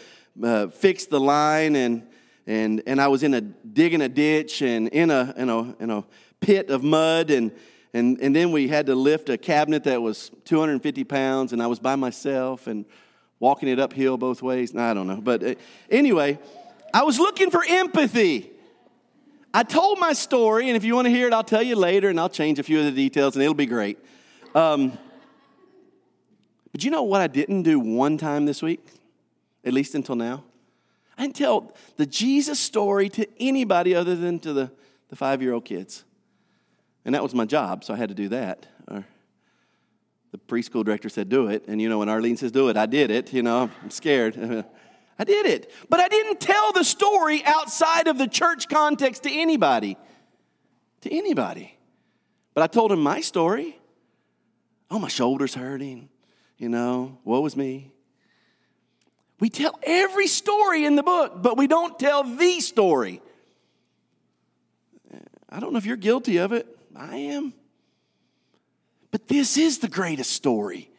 uh, 0.42 0.68
fix 0.68 1.06
the 1.06 1.20
line 1.20 1.76
and, 1.76 2.06
and, 2.46 2.82
and 2.86 3.00
I 3.00 3.08
was 3.08 3.22
in 3.22 3.34
a, 3.34 3.40
digging 3.40 4.00
a 4.00 4.08
ditch 4.08 4.62
and 4.62 4.88
in 4.88 5.10
a, 5.10 5.34
in 5.36 5.50
a, 5.50 5.76
in 5.80 5.90
a 5.90 6.04
pit 6.40 6.70
of 6.70 6.82
mud 6.82 7.30
and, 7.30 7.50
and, 7.92 8.18
and 8.20 8.34
then 8.34 8.52
we 8.52 8.68
had 8.68 8.86
to 8.86 8.94
lift 8.94 9.28
a 9.28 9.36
cabinet 9.36 9.84
that 9.84 10.00
was 10.00 10.30
250 10.44 11.04
pounds 11.04 11.52
and 11.52 11.62
I 11.62 11.66
was 11.66 11.80
by 11.80 11.96
myself 11.96 12.68
and 12.68 12.86
walking 13.40 13.68
it 13.68 13.80
uphill 13.80 14.16
both 14.16 14.40
ways. 14.40 14.74
I 14.74 14.94
don't 14.94 15.08
know. 15.08 15.20
But 15.20 15.42
uh, 15.42 15.54
anyway, 15.90 16.38
I 16.96 17.02
was 17.02 17.18
looking 17.18 17.50
for 17.50 17.62
empathy. 17.68 18.50
I 19.52 19.64
told 19.64 19.98
my 19.98 20.14
story, 20.14 20.68
and 20.70 20.78
if 20.78 20.82
you 20.82 20.94
want 20.94 21.04
to 21.04 21.10
hear 21.10 21.26
it, 21.26 21.34
I'll 21.34 21.44
tell 21.44 21.62
you 21.62 21.76
later, 21.76 22.08
and 22.08 22.18
I'll 22.18 22.30
change 22.30 22.58
a 22.58 22.62
few 22.62 22.78
of 22.78 22.86
the 22.86 22.90
details, 22.90 23.36
and 23.36 23.42
it'll 23.42 23.52
be 23.52 23.66
great. 23.66 23.98
Um, 24.54 24.96
but 26.72 26.84
you 26.84 26.90
know 26.90 27.02
what 27.02 27.20
I 27.20 27.26
didn't 27.26 27.64
do 27.64 27.78
one 27.78 28.16
time 28.16 28.46
this 28.46 28.62
week, 28.62 28.80
at 29.62 29.74
least 29.74 29.94
until 29.94 30.14
now? 30.14 30.42
I 31.18 31.22
didn't 31.24 31.36
tell 31.36 31.76
the 31.98 32.06
Jesus 32.06 32.58
story 32.58 33.10
to 33.10 33.28
anybody 33.38 33.94
other 33.94 34.14
than 34.14 34.38
to 34.40 34.54
the, 34.54 34.72
the 35.10 35.16
five 35.16 35.42
year 35.42 35.52
old 35.52 35.66
kids. 35.66 36.02
And 37.04 37.14
that 37.14 37.22
was 37.22 37.34
my 37.34 37.44
job, 37.44 37.84
so 37.84 37.92
I 37.92 37.98
had 37.98 38.08
to 38.08 38.14
do 38.14 38.30
that. 38.30 38.68
Or 38.90 39.04
the 40.32 40.38
preschool 40.38 40.82
director 40.82 41.10
said, 41.10 41.28
Do 41.28 41.48
it. 41.48 41.66
And 41.68 41.78
you 41.78 41.90
know, 41.90 41.98
when 41.98 42.08
Arlene 42.08 42.38
says, 42.38 42.52
Do 42.52 42.70
it, 42.70 42.78
I 42.78 42.86
did 42.86 43.10
it. 43.10 43.34
You 43.34 43.42
know, 43.42 43.70
I'm 43.82 43.90
scared. 43.90 44.64
I 45.18 45.24
did 45.24 45.46
it. 45.46 45.72
But 45.88 46.00
I 46.00 46.08
didn't 46.08 46.40
tell 46.40 46.72
the 46.72 46.84
story 46.84 47.42
outside 47.44 48.06
of 48.06 48.18
the 48.18 48.28
church 48.28 48.68
context 48.68 49.22
to 49.22 49.30
anybody. 49.32 49.96
To 51.02 51.14
anybody. 51.14 51.76
But 52.54 52.62
I 52.62 52.66
told 52.66 52.92
him 52.92 53.02
my 53.02 53.20
story. 53.20 53.78
Oh, 54.90 54.98
my 54.98 55.08
shoulder's 55.08 55.54
hurting 55.54 56.08
you 56.58 56.68
know, 56.68 57.18
woe 57.24 57.44
is 57.46 57.56
me. 57.56 57.90
We 59.38 59.50
tell 59.50 59.78
every 59.82 60.26
story 60.26 60.84
in 60.84 60.96
the 60.96 61.02
book, 61.02 61.42
but 61.42 61.58
we 61.58 61.66
don't 61.66 61.98
tell 61.98 62.24
the 62.24 62.60
story. 62.60 63.20
I 65.48 65.60
don't 65.60 65.72
know 65.72 65.78
if 65.78 65.86
you're 65.86 65.96
guilty 65.96 66.38
of 66.38 66.52
it. 66.52 66.66
I 66.94 67.16
am. 67.16 67.52
But 69.10 69.28
this 69.28 69.58
is 69.58 69.78
the 69.78 69.88
greatest 69.88 70.30
story. 70.30 70.90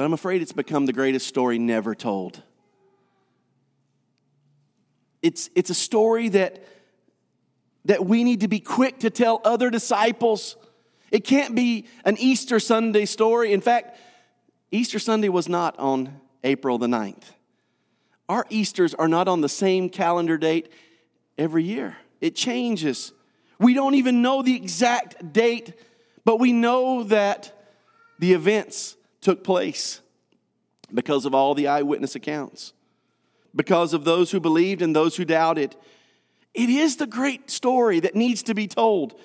But 0.00 0.06
I'm 0.06 0.14
afraid 0.14 0.40
it's 0.40 0.52
become 0.52 0.86
the 0.86 0.94
greatest 0.94 1.26
story 1.26 1.58
never 1.58 1.94
told. 1.94 2.42
It's, 5.20 5.50
it's 5.54 5.68
a 5.68 5.74
story 5.74 6.30
that, 6.30 6.64
that 7.84 8.06
we 8.06 8.24
need 8.24 8.40
to 8.40 8.48
be 8.48 8.60
quick 8.60 9.00
to 9.00 9.10
tell 9.10 9.42
other 9.44 9.68
disciples 9.68 10.56
it 11.10 11.24
can't 11.24 11.54
be 11.54 11.86
an 12.06 12.16
Easter 12.18 12.58
Sunday 12.58 13.04
story. 13.04 13.52
In 13.52 13.60
fact, 13.60 13.98
Easter 14.70 14.98
Sunday 14.98 15.28
was 15.28 15.50
not 15.50 15.78
on 15.78 16.18
April 16.44 16.78
the 16.78 16.86
9th. 16.86 17.34
Our 18.26 18.46
Easters 18.48 18.94
are 18.94 19.06
not 19.06 19.28
on 19.28 19.42
the 19.42 19.50
same 19.50 19.90
calendar 19.90 20.38
date 20.38 20.72
every 21.36 21.64
year, 21.64 21.98
it 22.22 22.34
changes. 22.34 23.12
We 23.58 23.74
don't 23.74 23.96
even 23.96 24.22
know 24.22 24.40
the 24.40 24.56
exact 24.56 25.34
date, 25.34 25.74
but 26.24 26.40
we 26.40 26.54
know 26.54 27.02
that 27.02 27.52
the 28.18 28.32
events 28.32 28.96
took 29.20 29.44
place 29.44 30.00
because 30.92 31.24
of 31.24 31.34
all 31.34 31.54
the 31.54 31.66
eyewitness 31.66 32.14
accounts, 32.14 32.72
because 33.54 33.94
of 33.94 34.04
those 34.04 34.30
who 34.30 34.40
believed 34.40 34.82
and 34.82 34.94
those 34.94 35.16
who 35.16 35.24
doubted. 35.24 35.76
It 36.54 36.68
is 36.68 36.96
the 36.96 37.06
great 37.06 37.50
story 37.50 38.00
that 38.00 38.14
needs 38.14 38.42
to 38.44 38.54
be 38.54 38.66
told. 38.66 39.18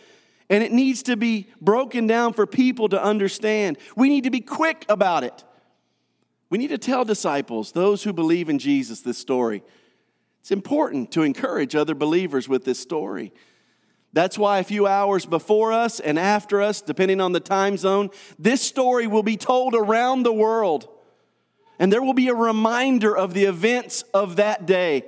And 0.48 0.64
it 0.64 0.72
needs 0.72 1.02
to 1.04 1.18
be 1.18 1.48
broken 1.60 2.06
down 2.06 2.34
for 2.34 2.46
people 2.46 2.88
to 2.90 3.04
understand. 3.04 3.80
We 3.96 4.10
need 4.10 4.26
to 4.26 4.30
be 4.30 4.42
quick 4.42 4.86
about 4.88 5.24
it. 5.24 5.44
We 6.52 6.60
need 6.60 6.68
to 6.68 6.78
tell 6.78 7.04
disciples, 7.04 7.72
those 7.72 8.04
who 8.04 8.14
believe 8.14 8.48
in 8.48 8.60
Jesus, 8.60 9.02
this 9.02 9.18
story. 9.18 9.64
It's 10.42 10.52
important 10.52 11.12
to 11.14 11.24
encourage 11.24 11.76
other 11.76 11.96
believers 11.96 12.48
with 12.48 12.64
this 12.64 12.80
story. 12.80 13.34
That's 14.16 14.38
why 14.38 14.60
a 14.60 14.64
few 14.64 14.88
hours 14.88 15.26
before 15.26 15.74
us 15.74 16.00
and 16.00 16.18
after 16.18 16.62
us, 16.62 16.80
depending 16.80 17.20
on 17.20 17.34
the 17.34 17.42
time 17.42 17.76
zone, 17.76 18.12
this 18.40 18.62
story 18.62 19.08
will 19.08 19.24
be 19.24 19.36
told 19.36 19.76
around 19.76 20.24
the 20.24 20.32
world. 20.32 20.88
And 21.80 21.92
there 21.92 22.02
will 22.02 22.14
be 22.14 22.30
a 22.30 22.34
reminder 22.34 23.16
of 23.16 23.34
the 23.34 23.44
events 23.44 24.04
of 24.14 24.38
that 24.38 24.66
day. 24.66 25.04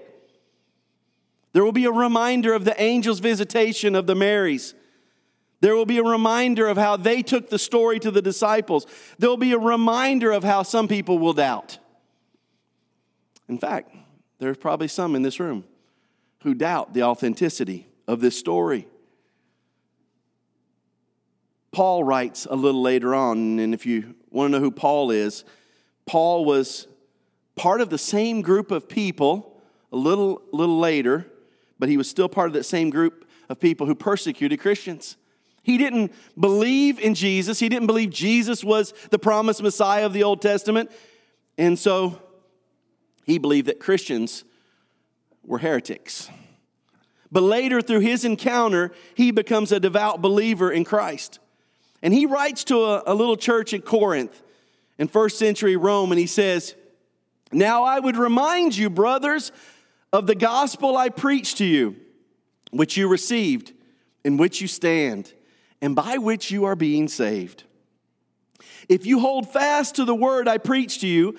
There 1.54 1.64
will 1.64 1.72
be 1.72 1.86
a 1.86 1.92
reminder 1.92 2.54
of 2.54 2.66
the 2.66 2.78
angel's 2.78 3.22
visitation 3.22 3.96
of 3.96 4.08
the 4.08 4.14
Marys. 4.14 4.76
There 5.62 5.74
will 5.74 5.86
be 5.86 6.00
a 6.00 6.04
reminder 6.04 6.68
of 6.68 6.76
how 6.76 6.98
they 6.98 7.22
took 7.22 7.50
the 7.50 7.58
story 7.58 8.00
to 8.02 8.12
the 8.12 8.22
disciples. 8.22 8.86
There 9.20 9.30
will 9.30 9.38
be 9.38 9.54
a 9.54 9.58
reminder 9.58 10.34
of 10.34 10.44
how 10.44 10.64
some 10.64 10.90
people 10.90 11.18
will 11.18 11.32
doubt. 11.32 11.80
In 13.48 13.58
fact, 13.58 13.90
there's 14.40 14.58
probably 14.58 14.90
some 14.90 15.16
in 15.16 15.22
this 15.22 15.40
room 15.40 15.64
who 16.44 16.54
doubt 16.54 16.94
the 16.94 17.04
authenticity 17.04 17.88
of 18.06 18.20
this 18.20 18.38
story. 18.38 18.86
Paul 21.72 22.04
writes 22.04 22.48
a 22.50 22.56
little 22.56 22.82
later 22.82 23.14
on, 23.14 23.60
and 23.60 23.74
if 23.74 23.86
you 23.86 24.16
want 24.32 24.52
to 24.52 24.58
know 24.58 24.64
who 24.64 24.72
Paul 24.72 25.12
is, 25.12 25.44
Paul 26.06 26.46
was 26.46 26.88
part 27.56 27.82
of 27.82 27.90
the 27.90 27.98
same 27.98 28.42
group 28.42 28.72
of 28.72 28.88
people 28.88 29.62
a 29.92 29.98
little, 29.98 30.42
little 30.52 30.80
later, 30.80 31.28
but 31.80 31.90
he 31.90 31.98
was 31.98 32.10
still 32.10 32.30
part 32.30 32.48
of 32.48 32.54
that 32.54 32.64
same 32.64 32.90
group 32.90 33.28
of 33.50 33.60
people 33.60 33.88
who 33.88 33.96
persecuted 33.96 34.60
Christians. 34.60 35.18
He 35.64 35.78
didn't 35.78 36.14
believe 36.40 36.98
in 37.00 37.14
Jesus. 37.14 37.60
He 37.60 37.68
didn't 37.68 37.88
believe 37.88 38.10
Jesus 38.10 38.64
was 38.64 38.94
the 39.10 39.20
promised 39.20 39.62
Messiah 39.62 40.06
of 40.06 40.14
the 40.14 40.24
Old 40.24 40.42
Testament. 40.42 40.90
And 41.58 41.78
so 41.78 42.22
he 43.26 43.38
believed 43.38 43.68
that 43.68 43.80
Christians 43.80 44.46
were 45.44 45.58
heretics. 45.58 46.30
But 47.30 47.44
later, 47.44 47.82
through 47.82 48.00
his 48.00 48.24
encounter, 48.24 48.92
he 49.14 49.32
becomes 49.32 49.74
a 49.74 49.80
devout 49.80 50.22
believer 50.22 50.72
in 50.72 50.86
Christ. 50.86 51.40
And 52.02 52.14
he 52.14 52.26
writes 52.26 52.64
to 52.66 52.84
a, 52.84 53.04
a, 53.08 53.14
little 53.14 53.38
church 53.38 53.74
in 53.74 53.82
Corinth 53.82 54.42
in 54.98 55.08
first 55.08 55.38
century 55.40 55.76
Rome, 55.76 56.12
and 56.12 56.20
he 56.20 56.28
says, 56.28 56.76
Now 57.52 57.84
I 57.84 58.00
would 58.00 58.18
remind 58.18 58.78
you, 58.78 58.90
brothers, 58.90 59.52
of 60.14 60.28
the 60.28 60.36
gospel 60.36 60.96
I 60.96 61.10
preached 61.10 61.58
to 61.58 61.66
you, 61.66 61.96
which 62.72 62.98
you 62.98 63.08
received, 63.08 63.74
in 64.24 64.38
which 64.38 64.62
you 64.62 64.68
stand, 64.68 65.34
and 65.82 65.96
by 65.96 66.18
which 66.18 66.52
you 66.52 66.66
are 66.66 66.76
being 66.76 67.08
saved. 67.08 67.64
If 68.90 69.06
you 69.06 69.20
hold 69.20 69.52
fast 69.52 69.96
to 69.96 70.06
the 70.06 70.16
word 70.16 70.48
I 70.48 70.58
preached 70.60 71.02
to 71.02 71.08
you, 71.08 71.38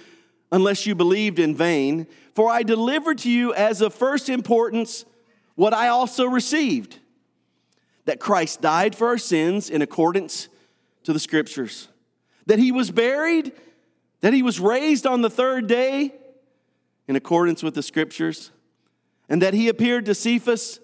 unless 0.51 0.87
you 0.87 0.95
believed 0.95 1.39
in 1.39 1.55
vain, 1.55 2.07
for 2.35 2.51
I 2.51 2.63
delivered 2.63 3.19
to 3.19 3.31
you 3.31 3.55
as 3.55 3.81
of 3.81 3.95
first 3.95 4.29
importance 4.29 5.05
what 5.55 5.75
I 5.75 5.89
also 5.89 6.27
received 6.27 6.99
that 8.09 8.21
Christ 8.21 8.61
died 8.61 8.95
for 8.95 9.09
our 9.09 9.19
sins 9.19 9.71
in 9.71 9.83
accordance 9.83 10.49
to 11.05 11.13
the 11.13 11.21
scriptures, 11.21 11.89
that 12.47 12.59
he 12.59 12.73
was 12.73 12.91
buried, 12.91 13.53
that 14.21 14.33
he 14.33 14.43
was 14.43 14.59
raised 14.59 15.07
on 15.07 15.23
the 15.23 15.31
third 15.31 15.67
day 15.67 16.15
in 17.07 17.17
accordance 17.17 17.63
with 17.63 17.75
the 17.75 17.83
scriptures, 17.83 18.51
and 19.29 19.41
that 19.43 19.55
he 19.55 19.69
appeared 19.69 20.07
to 20.07 20.15
Cephas 20.15 20.81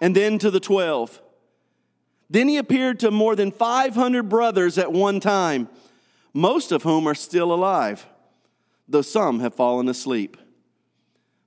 and 0.00 0.14
then 0.14 0.38
to 0.38 0.50
the 0.50 0.60
twelve. 0.60 1.20
Then 2.30 2.48
he 2.48 2.56
appeared 2.56 3.00
to 3.00 3.10
more 3.10 3.34
than 3.36 3.50
500 3.50 4.28
brothers 4.28 4.78
at 4.78 4.92
one 4.92 5.20
time, 5.20 5.68
most 6.32 6.72
of 6.72 6.82
whom 6.82 7.06
are 7.06 7.14
still 7.14 7.52
alive 7.52 8.06
though 8.88 9.02
some 9.02 9.40
have 9.40 9.54
fallen 9.54 9.88
asleep. 9.88 10.36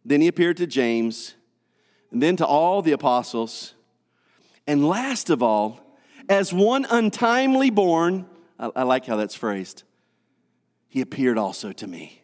Then 0.05 0.21
he 0.21 0.27
appeared 0.27 0.57
to 0.57 0.67
James, 0.67 1.33
and 2.11 2.21
then 2.21 2.35
to 2.37 2.45
all 2.45 2.81
the 2.81 2.91
apostles. 2.91 3.73
And 4.67 4.87
last 4.87 5.29
of 5.29 5.41
all, 5.41 5.79
as 6.29 6.53
one 6.53 6.85
untimely 6.89 7.69
born, 7.69 8.27
I, 8.59 8.71
I 8.75 8.83
like 8.83 9.05
how 9.05 9.15
that's 9.15 9.35
phrased, 9.35 9.83
he 10.87 11.01
appeared 11.01 11.37
also 11.37 11.71
to 11.73 11.87
me. 11.87 12.23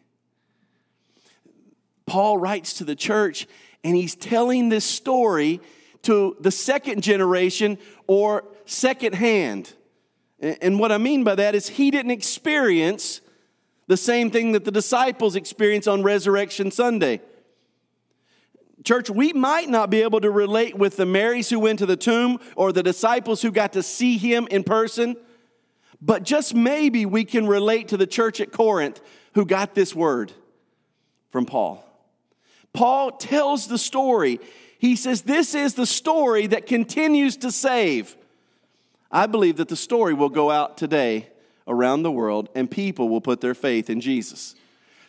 Paul 2.06 2.38
writes 2.38 2.74
to 2.74 2.84
the 2.84 2.96
church, 2.96 3.46
and 3.84 3.94
he's 3.96 4.14
telling 4.14 4.68
this 4.68 4.84
story 4.84 5.60
to 6.02 6.36
the 6.40 6.50
second 6.50 7.02
generation 7.02 7.78
or 8.06 8.44
second 8.64 9.14
hand. 9.14 9.74
And 10.40 10.78
what 10.78 10.92
I 10.92 10.98
mean 10.98 11.24
by 11.24 11.34
that 11.34 11.54
is 11.54 11.68
he 11.68 11.90
didn't 11.90 12.12
experience 12.12 13.20
the 13.88 13.96
same 13.96 14.30
thing 14.30 14.52
that 14.52 14.64
the 14.64 14.70
disciples 14.70 15.34
experienced 15.34 15.88
on 15.88 16.02
Resurrection 16.02 16.70
Sunday. 16.70 17.20
Church, 18.84 19.10
we 19.10 19.32
might 19.32 19.68
not 19.68 19.90
be 19.90 20.02
able 20.02 20.20
to 20.20 20.30
relate 20.30 20.76
with 20.76 20.96
the 20.96 21.06
Marys 21.06 21.50
who 21.50 21.58
went 21.58 21.80
to 21.80 21.86
the 21.86 21.96
tomb 21.96 22.38
or 22.56 22.72
the 22.72 22.82
disciples 22.82 23.42
who 23.42 23.50
got 23.50 23.72
to 23.72 23.82
see 23.82 24.18
him 24.18 24.46
in 24.50 24.62
person, 24.62 25.16
but 26.00 26.22
just 26.22 26.54
maybe 26.54 27.04
we 27.04 27.24
can 27.24 27.46
relate 27.46 27.88
to 27.88 27.96
the 27.96 28.06
church 28.06 28.40
at 28.40 28.52
Corinth 28.52 29.00
who 29.34 29.44
got 29.44 29.74
this 29.74 29.94
word 29.94 30.32
from 31.30 31.44
Paul. 31.44 31.84
Paul 32.72 33.12
tells 33.12 33.66
the 33.66 33.78
story. 33.78 34.40
He 34.78 34.94
says, 34.94 35.22
This 35.22 35.54
is 35.54 35.74
the 35.74 35.86
story 35.86 36.46
that 36.46 36.66
continues 36.66 37.36
to 37.38 37.50
save. 37.50 38.16
I 39.10 39.26
believe 39.26 39.56
that 39.56 39.68
the 39.68 39.76
story 39.76 40.14
will 40.14 40.28
go 40.28 40.50
out 40.50 40.76
today 40.76 41.28
around 41.66 42.02
the 42.02 42.12
world, 42.12 42.48
and 42.54 42.70
people 42.70 43.08
will 43.08 43.20
put 43.20 43.40
their 43.40 43.54
faith 43.54 43.90
in 43.90 44.00
Jesus. 44.00 44.54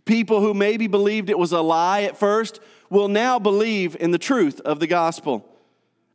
People 0.05 0.41
who 0.41 0.53
maybe 0.53 0.87
believed 0.87 1.29
it 1.29 1.37
was 1.37 1.51
a 1.51 1.61
lie 1.61 2.01
at 2.03 2.17
first 2.17 2.59
will 2.89 3.07
now 3.07 3.39
believe 3.39 3.95
in 3.99 4.11
the 4.11 4.17
truth 4.17 4.59
of 4.61 4.79
the 4.79 4.87
gospel. 4.87 5.45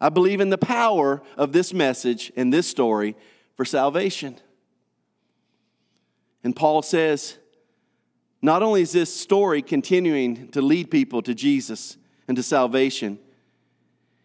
I 0.01 0.09
believe 0.09 0.41
in 0.41 0.51
the 0.51 0.59
power 0.59 1.23
of 1.37 1.53
this 1.53 1.73
message 1.73 2.33
and 2.37 2.53
this 2.53 2.67
story 2.67 3.17
for 3.55 3.65
salvation. 3.65 4.39
And 6.43 6.55
Paul 6.55 6.83
says, 6.83 7.39
not 8.43 8.63
only 8.63 8.83
is 8.83 8.93
this 8.93 9.15
story 9.15 9.63
continuing 9.63 10.49
to 10.49 10.61
lead 10.61 10.91
people 10.91 11.23
to 11.23 11.35
Jesus 11.35 11.97
and 12.29 12.37
to 12.37 12.43
salvation, 12.43 13.19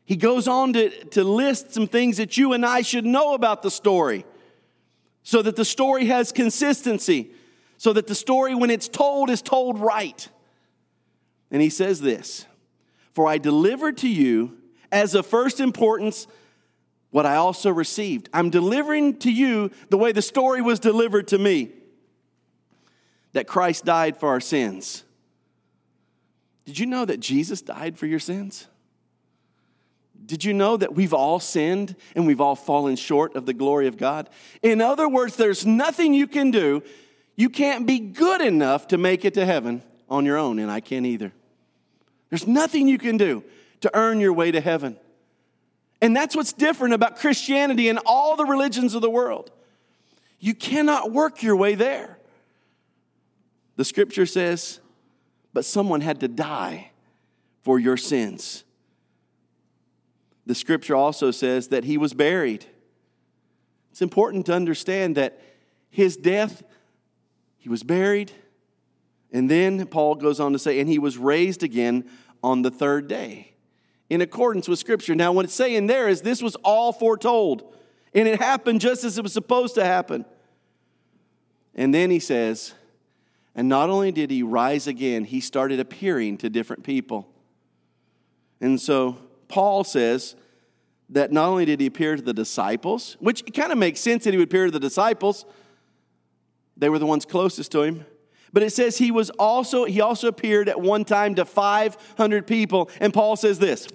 he 0.03 0.17
goes 0.17 0.47
on 0.47 0.73
to, 0.73 0.89
to 0.89 1.23
list 1.23 1.73
some 1.73 1.87
things 1.87 2.17
that 2.17 2.35
you 2.35 2.53
and 2.53 2.65
I 2.65 2.81
should 2.81 3.05
know 3.05 3.33
about 3.35 3.61
the 3.61 3.71
story 3.71 4.25
so 5.23 5.41
that 5.41 5.55
the 5.55 5.63
story 5.63 6.05
has 6.05 6.31
consistency, 6.31 7.31
so 7.77 7.93
that 7.93 8.07
the 8.07 8.15
story, 8.15 8.55
when 8.55 8.71
it's 8.71 8.87
told, 8.87 9.29
is 9.29 9.41
told 9.41 9.79
right. 9.79 10.27
And 11.51 11.61
he 11.61 11.69
says 11.69 12.01
this 12.01 12.45
For 13.11 13.27
I 13.27 13.37
delivered 13.37 13.97
to 13.97 14.09
you 14.09 14.57
as 14.91 15.15
of 15.15 15.25
first 15.25 15.59
importance 15.59 16.27
what 17.11 17.25
I 17.25 17.35
also 17.35 17.71
received. 17.71 18.29
I'm 18.33 18.49
delivering 18.49 19.17
to 19.19 19.31
you 19.31 19.71
the 19.89 19.97
way 19.97 20.11
the 20.11 20.21
story 20.21 20.61
was 20.61 20.79
delivered 20.79 21.27
to 21.29 21.37
me 21.37 21.71
that 23.33 23.47
Christ 23.47 23.85
died 23.85 24.17
for 24.17 24.29
our 24.29 24.39
sins. 24.39 25.03
Did 26.65 26.77
you 26.77 26.85
know 26.85 27.05
that 27.05 27.19
Jesus 27.19 27.61
died 27.61 27.97
for 27.97 28.05
your 28.05 28.19
sins? 28.19 28.67
Did 30.25 30.43
you 30.43 30.53
know 30.53 30.77
that 30.77 30.93
we've 30.93 31.13
all 31.13 31.39
sinned 31.39 31.95
and 32.15 32.27
we've 32.27 32.41
all 32.41 32.55
fallen 32.55 32.95
short 32.95 33.35
of 33.35 33.47
the 33.47 33.53
glory 33.53 33.87
of 33.87 33.97
God? 33.97 34.29
In 34.61 34.81
other 34.81 35.09
words, 35.09 35.35
there's 35.35 35.65
nothing 35.65 36.13
you 36.13 36.27
can 36.27 36.51
do. 36.51 36.83
You 37.35 37.49
can't 37.49 37.87
be 37.87 37.99
good 37.99 38.41
enough 38.41 38.87
to 38.89 38.97
make 38.97 39.25
it 39.25 39.33
to 39.35 39.45
heaven 39.45 39.81
on 40.09 40.25
your 40.25 40.37
own, 40.37 40.59
and 40.59 40.69
I 40.69 40.81
can't 40.81 41.05
either. 41.05 41.31
There's 42.29 42.47
nothing 42.47 42.87
you 42.87 42.97
can 42.97 43.17
do 43.17 43.43
to 43.81 43.91
earn 43.93 44.19
your 44.19 44.33
way 44.33 44.51
to 44.51 44.61
heaven. 44.61 44.97
And 46.01 46.15
that's 46.15 46.35
what's 46.35 46.53
different 46.53 46.93
about 46.93 47.17
Christianity 47.17 47.89
and 47.89 47.99
all 48.05 48.35
the 48.35 48.45
religions 48.45 48.93
of 48.95 49.01
the 49.01 49.09
world. 49.09 49.51
You 50.39 50.53
cannot 50.53 51.11
work 51.11 51.43
your 51.43 51.55
way 51.55 51.75
there. 51.75 52.17
The 53.75 53.85
scripture 53.85 54.25
says, 54.25 54.79
but 55.53 55.65
someone 55.65 56.01
had 56.01 56.19
to 56.21 56.27
die 56.27 56.91
for 57.61 57.79
your 57.79 57.97
sins. 57.97 58.63
The 60.45 60.55
scripture 60.55 60.95
also 60.95 61.31
says 61.31 61.67
that 61.69 61.83
he 61.83 61.97
was 61.97 62.13
buried. 62.13 62.65
It's 63.91 64.01
important 64.01 64.45
to 64.47 64.53
understand 64.53 65.15
that 65.17 65.41
his 65.89 66.15
death, 66.15 66.63
he 67.57 67.69
was 67.69 67.83
buried, 67.83 68.31
and 69.31 69.49
then 69.49 69.85
Paul 69.87 70.15
goes 70.15 70.39
on 70.39 70.53
to 70.53 70.59
say, 70.59 70.79
and 70.79 70.89
he 70.89 70.99
was 70.99 71.17
raised 71.17 71.63
again 71.63 72.09
on 72.43 72.61
the 72.61 72.71
third 72.71 73.07
day 73.07 73.53
in 74.09 74.21
accordance 74.21 74.67
with 74.67 74.79
scripture. 74.79 75.13
Now, 75.13 75.31
what 75.31 75.45
it's 75.45 75.53
saying 75.53 75.87
there 75.87 76.07
is 76.07 76.21
this 76.21 76.41
was 76.41 76.55
all 76.63 76.91
foretold, 76.91 77.75
and 78.13 78.27
it 78.27 78.39
happened 78.39 78.81
just 78.81 79.03
as 79.03 79.17
it 79.17 79.21
was 79.21 79.33
supposed 79.33 79.75
to 79.75 79.85
happen. 79.85 80.25
And 81.75 81.93
then 81.93 82.09
he 82.09 82.19
says, 82.19 82.73
and 83.55 83.69
not 83.69 83.89
only 83.89 84.11
did 84.11 84.31
he 84.31 84.41
rise 84.41 84.87
again, 84.87 85.25
he 85.25 85.39
started 85.41 85.79
appearing 85.79 86.37
to 86.37 86.49
different 86.49 86.83
people. 86.83 87.27
And 88.61 88.81
so 88.81 89.17
Paul 89.47 89.83
says 89.83 90.35
that 91.09 91.31
not 91.31 91.49
only 91.49 91.65
did 91.65 91.79
he 91.79 91.87
appear 91.87 92.15
to 92.15 92.21
the 92.21 92.33
disciples, 92.33 93.15
which 93.19 93.43
kind 93.53 93.71
of 93.71 93.77
makes 93.77 93.99
sense 93.99 94.23
that 94.23 94.31
he 94.31 94.37
would 94.37 94.47
appear 94.47 94.65
to 94.65 94.71
the 94.71 94.79
disciples, 94.79 95.45
they 96.77 96.89
were 96.89 96.99
the 96.99 97.05
ones 97.05 97.25
closest 97.25 97.71
to 97.73 97.83
him. 97.83 98.05
But 98.51 98.63
it 98.63 98.71
says 98.71 98.97
he 98.97 99.11
was 99.11 99.29
also 99.31 99.85
he 99.85 100.01
also 100.01 100.27
appeared 100.27 100.69
at 100.69 100.79
one 100.79 101.05
time 101.05 101.35
to 101.35 101.45
500 101.45 102.47
people 102.47 102.89
and 102.99 103.13
Paul 103.13 103.35
says 103.35 103.59
this. 103.59 103.87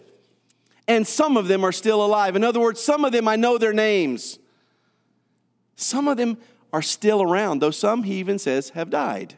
And 0.86 1.06
some 1.06 1.36
of 1.36 1.48
them 1.48 1.64
are 1.64 1.72
still 1.72 2.04
alive. 2.04 2.36
In 2.36 2.44
other 2.44 2.60
words, 2.60 2.80
some 2.82 3.04
of 3.04 3.12
them 3.12 3.26
I 3.26 3.36
know 3.36 3.58
their 3.58 3.72
names. 3.72 4.38
Some 5.76 6.08
of 6.08 6.16
them 6.16 6.38
are 6.72 6.82
still 6.82 7.22
around, 7.22 7.60
though 7.60 7.70
some 7.70 8.02
he 8.02 8.14
even 8.16 8.38
says 8.38 8.70
have 8.70 8.90
died. 8.90 9.34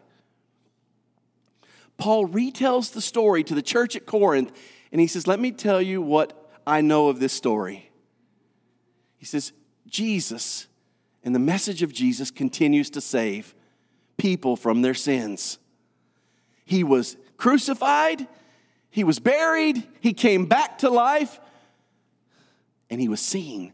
Paul 1.99 2.27
retells 2.29 2.93
the 2.93 3.01
story 3.01 3.43
to 3.45 3.55
the 3.55 3.63
church 3.63 3.97
at 3.97 4.07
Corinth 4.07 4.53
and 4.93 5.01
he 5.01 5.07
says, 5.07 5.27
Let 5.27 5.41
me 5.41 5.51
tell 5.51 5.81
you 5.81 6.03
what 6.03 6.51
I 6.67 6.81
know 6.81 7.09
of 7.09 7.21
this 7.21 7.33
story. 7.33 7.91
He 9.17 9.25
says, 9.25 9.53
Jesus 9.87 10.67
and 11.25 11.35
the 11.35 11.41
message 11.41 11.83
of 11.83 11.93
Jesus 11.93 12.31
continues 12.31 12.91
to 12.91 13.01
save 13.01 13.55
people 14.17 14.57
from 14.57 14.83
their 14.83 14.95
sins. 14.95 15.59
He 16.65 16.83
was 16.85 17.17
crucified, 17.37 18.27
he 18.91 19.05
was 19.05 19.19
buried, 19.19 19.87
he 20.01 20.13
came 20.13 20.47
back 20.47 20.79
to 20.79 20.91
life, 20.91 21.39
and 22.89 23.01
he 23.01 23.09
was 23.09 23.21
seen 23.21 23.73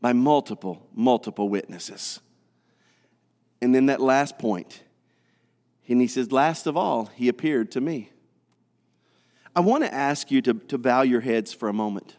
by 0.00 0.12
multiple, 0.12 0.86
multiple 0.94 1.48
witnesses. 1.48 2.20
And 3.62 3.74
then 3.74 3.86
that 3.86 4.00
last 4.00 4.38
point, 4.38 4.82
and 5.90 6.00
he 6.00 6.06
says, 6.06 6.30
Last 6.30 6.66
of 6.66 6.76
all, 6.76 7.06
he 7.16 7.28
appeared 7.28 7.72
to 7.72 7.80
me. 7.80 8.10
I 9.56 9.60
want 9.60 9.82
to 9.84 9.92
ask 9.92 10.30
you 10.30 10.40
to, 10.42 10.54
to 10.54 10.78
bow 10.78 11.02
your 11.02 11.20
heads 11.20 11.52
for 11.52 11.68
a 11.68 11.72
moment. 11.72 12.16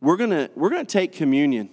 We're 0.00 0.16
going 0.16 0.30
to 0.30 0.50
we're 0.54 0.70
going 0.70 0.84
to 0.84 0.92
take 0.92 1.12
communion. 1.12 1.68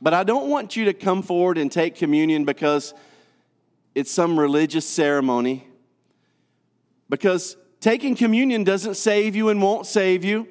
But 0.00 0.14
I 0.14 0.24
don't 0.24 0.48
want 0.48 0.76
you 0.76 0.86
to 0.86 0.92
come 0.92 1.22
forward 1.22 1.58
and 1.58 1.70
take 1.70 1.94
communion 1.94 2.44
because 2.44 2.94
it's 3.94 4.10
some 4.10 4.38
religious 4.38 4.86
ceremony 4.86 5.66
because 7.08 7.56
taking 7.80 8.14
communion 8.14 8.64
doesn't 8.64 8.94
save 8.94 9.36
you 9.36 9.48
and 9.48 9.62
won't 9.62 9.86
save 9.86 10.24
you. 10.24 10.48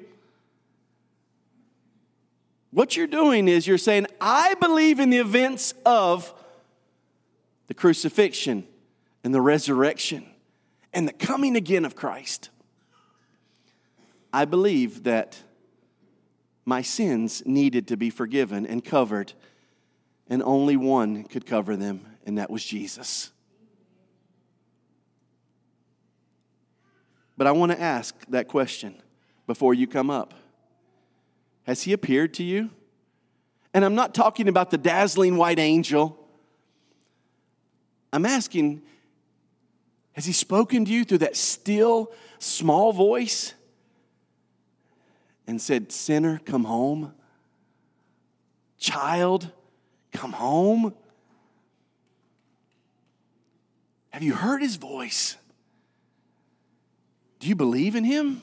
What 2.70 2.96
you're 2.96 3.06
doing 3.06 3.48
is 3.48 3.66
you're 3.66 3.78
saying, 3.78 4.06
I 4.20 4.54
believe 4.54 5.00
in 5.00 5.10
the 5.10 5.18
events 5.18 5.74
of 5.84 6.34
the 7.68 7.74
crucifixion 7.74 8.66
and 9.24 9.34
the 9.34 9.40
resurrection 9.40 10.26
and 10.92 11.08
the 11.08 11.12
coming 11.12 11.56
again 11.56 11.84
of 11.84 11.94
Christ. 11.96 12.50
I 14.32 14.44
believe 14.44 15.04
that 15.04 15.38
my 16.66 16.82
sins 16.82 17.44
needed 17.46 17.86
to 17.88 17.96
be 17.96 18.10
forgiven 18.10 18.66
and 18.66 18.84
covered, 18.84 19.32
and 20.28 20.42
only 20.42 20.76
one 20.76 21.22
could 21.22 21.46
cover 21.46 21.76
them, 21.76 22.04
and 22.26 22.36
that 22.38 22.50
was 22.50 22.64
Jesus. 22.64 23.30
But 27.36 27.46
I 27.46 27.52
want 27.52 27.70
to 27.70 27.80
ask 27.80 28.14
that 28.28 28.48
question 28.48 29.00
before 29.46 29.74
you 29.74 29.86
come 29.86 30.10
up 30.10 30.34
Has 31.62 31.84
he 31.84 31.92
appeared 31.92 32.34
to 32.34 32.42
you? 32.42 32.70
And 33.72 33.84
I'm 33.84 33.94
not 33.94 34.14
talking 34.14 34.48
about 34.48 34.70
the 34.70 34.78
dazzling 34.78 35.36
white 35.36 35.58
angel. 35.58 36.18
I'm 38.12 38.24
asking, 38.24 38.82
has 40.12 40.24
he 40.24 40.32
spoken 40.32 40.86
to 40.86 40.90
you 40.90 41.04
through 41.04 41.18
that 41.18 41.36
still, 41.36 42.10
small 42.38 42.92
voice 42.92 43.52
and 45.46 45.60
said, 45.60 45.92
Sinner, 45.92 46.40
come 46.44 46.64
home? 46.64 47.12
Child, 48.78 49.50
come 50.12 50.32
home? 50.32 50.94
Have 54.10 54.22
you 54.22 54.34
heard 54.34 54.62
his 54.62 54.76
voice? 54.76 55.36
Do 57.38 57.48
you 57.48 57.54
believe 57.54 57.94
in 57.94 58.04
him? 58.04 58.40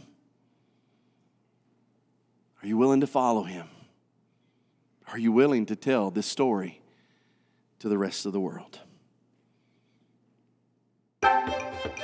Are 2.62 2.68
you 2.68 2.78
willing 2.78 3.02
to 3.02 3.08
follow 3.08 3.44
him? 3.44 3.68
Are 5.12 5.18
you 5.18 5.32
willing 5.32 5.66
to 5.68 5.76
tell 5.76 6.10
this 6.10 6.26
story 6.26 6.82
to 7.80 7.90
the 7.90 7.98
rest 7.98 8.26
of 8.26 8.34
the 8.34 8.40
world? 8.40 8.80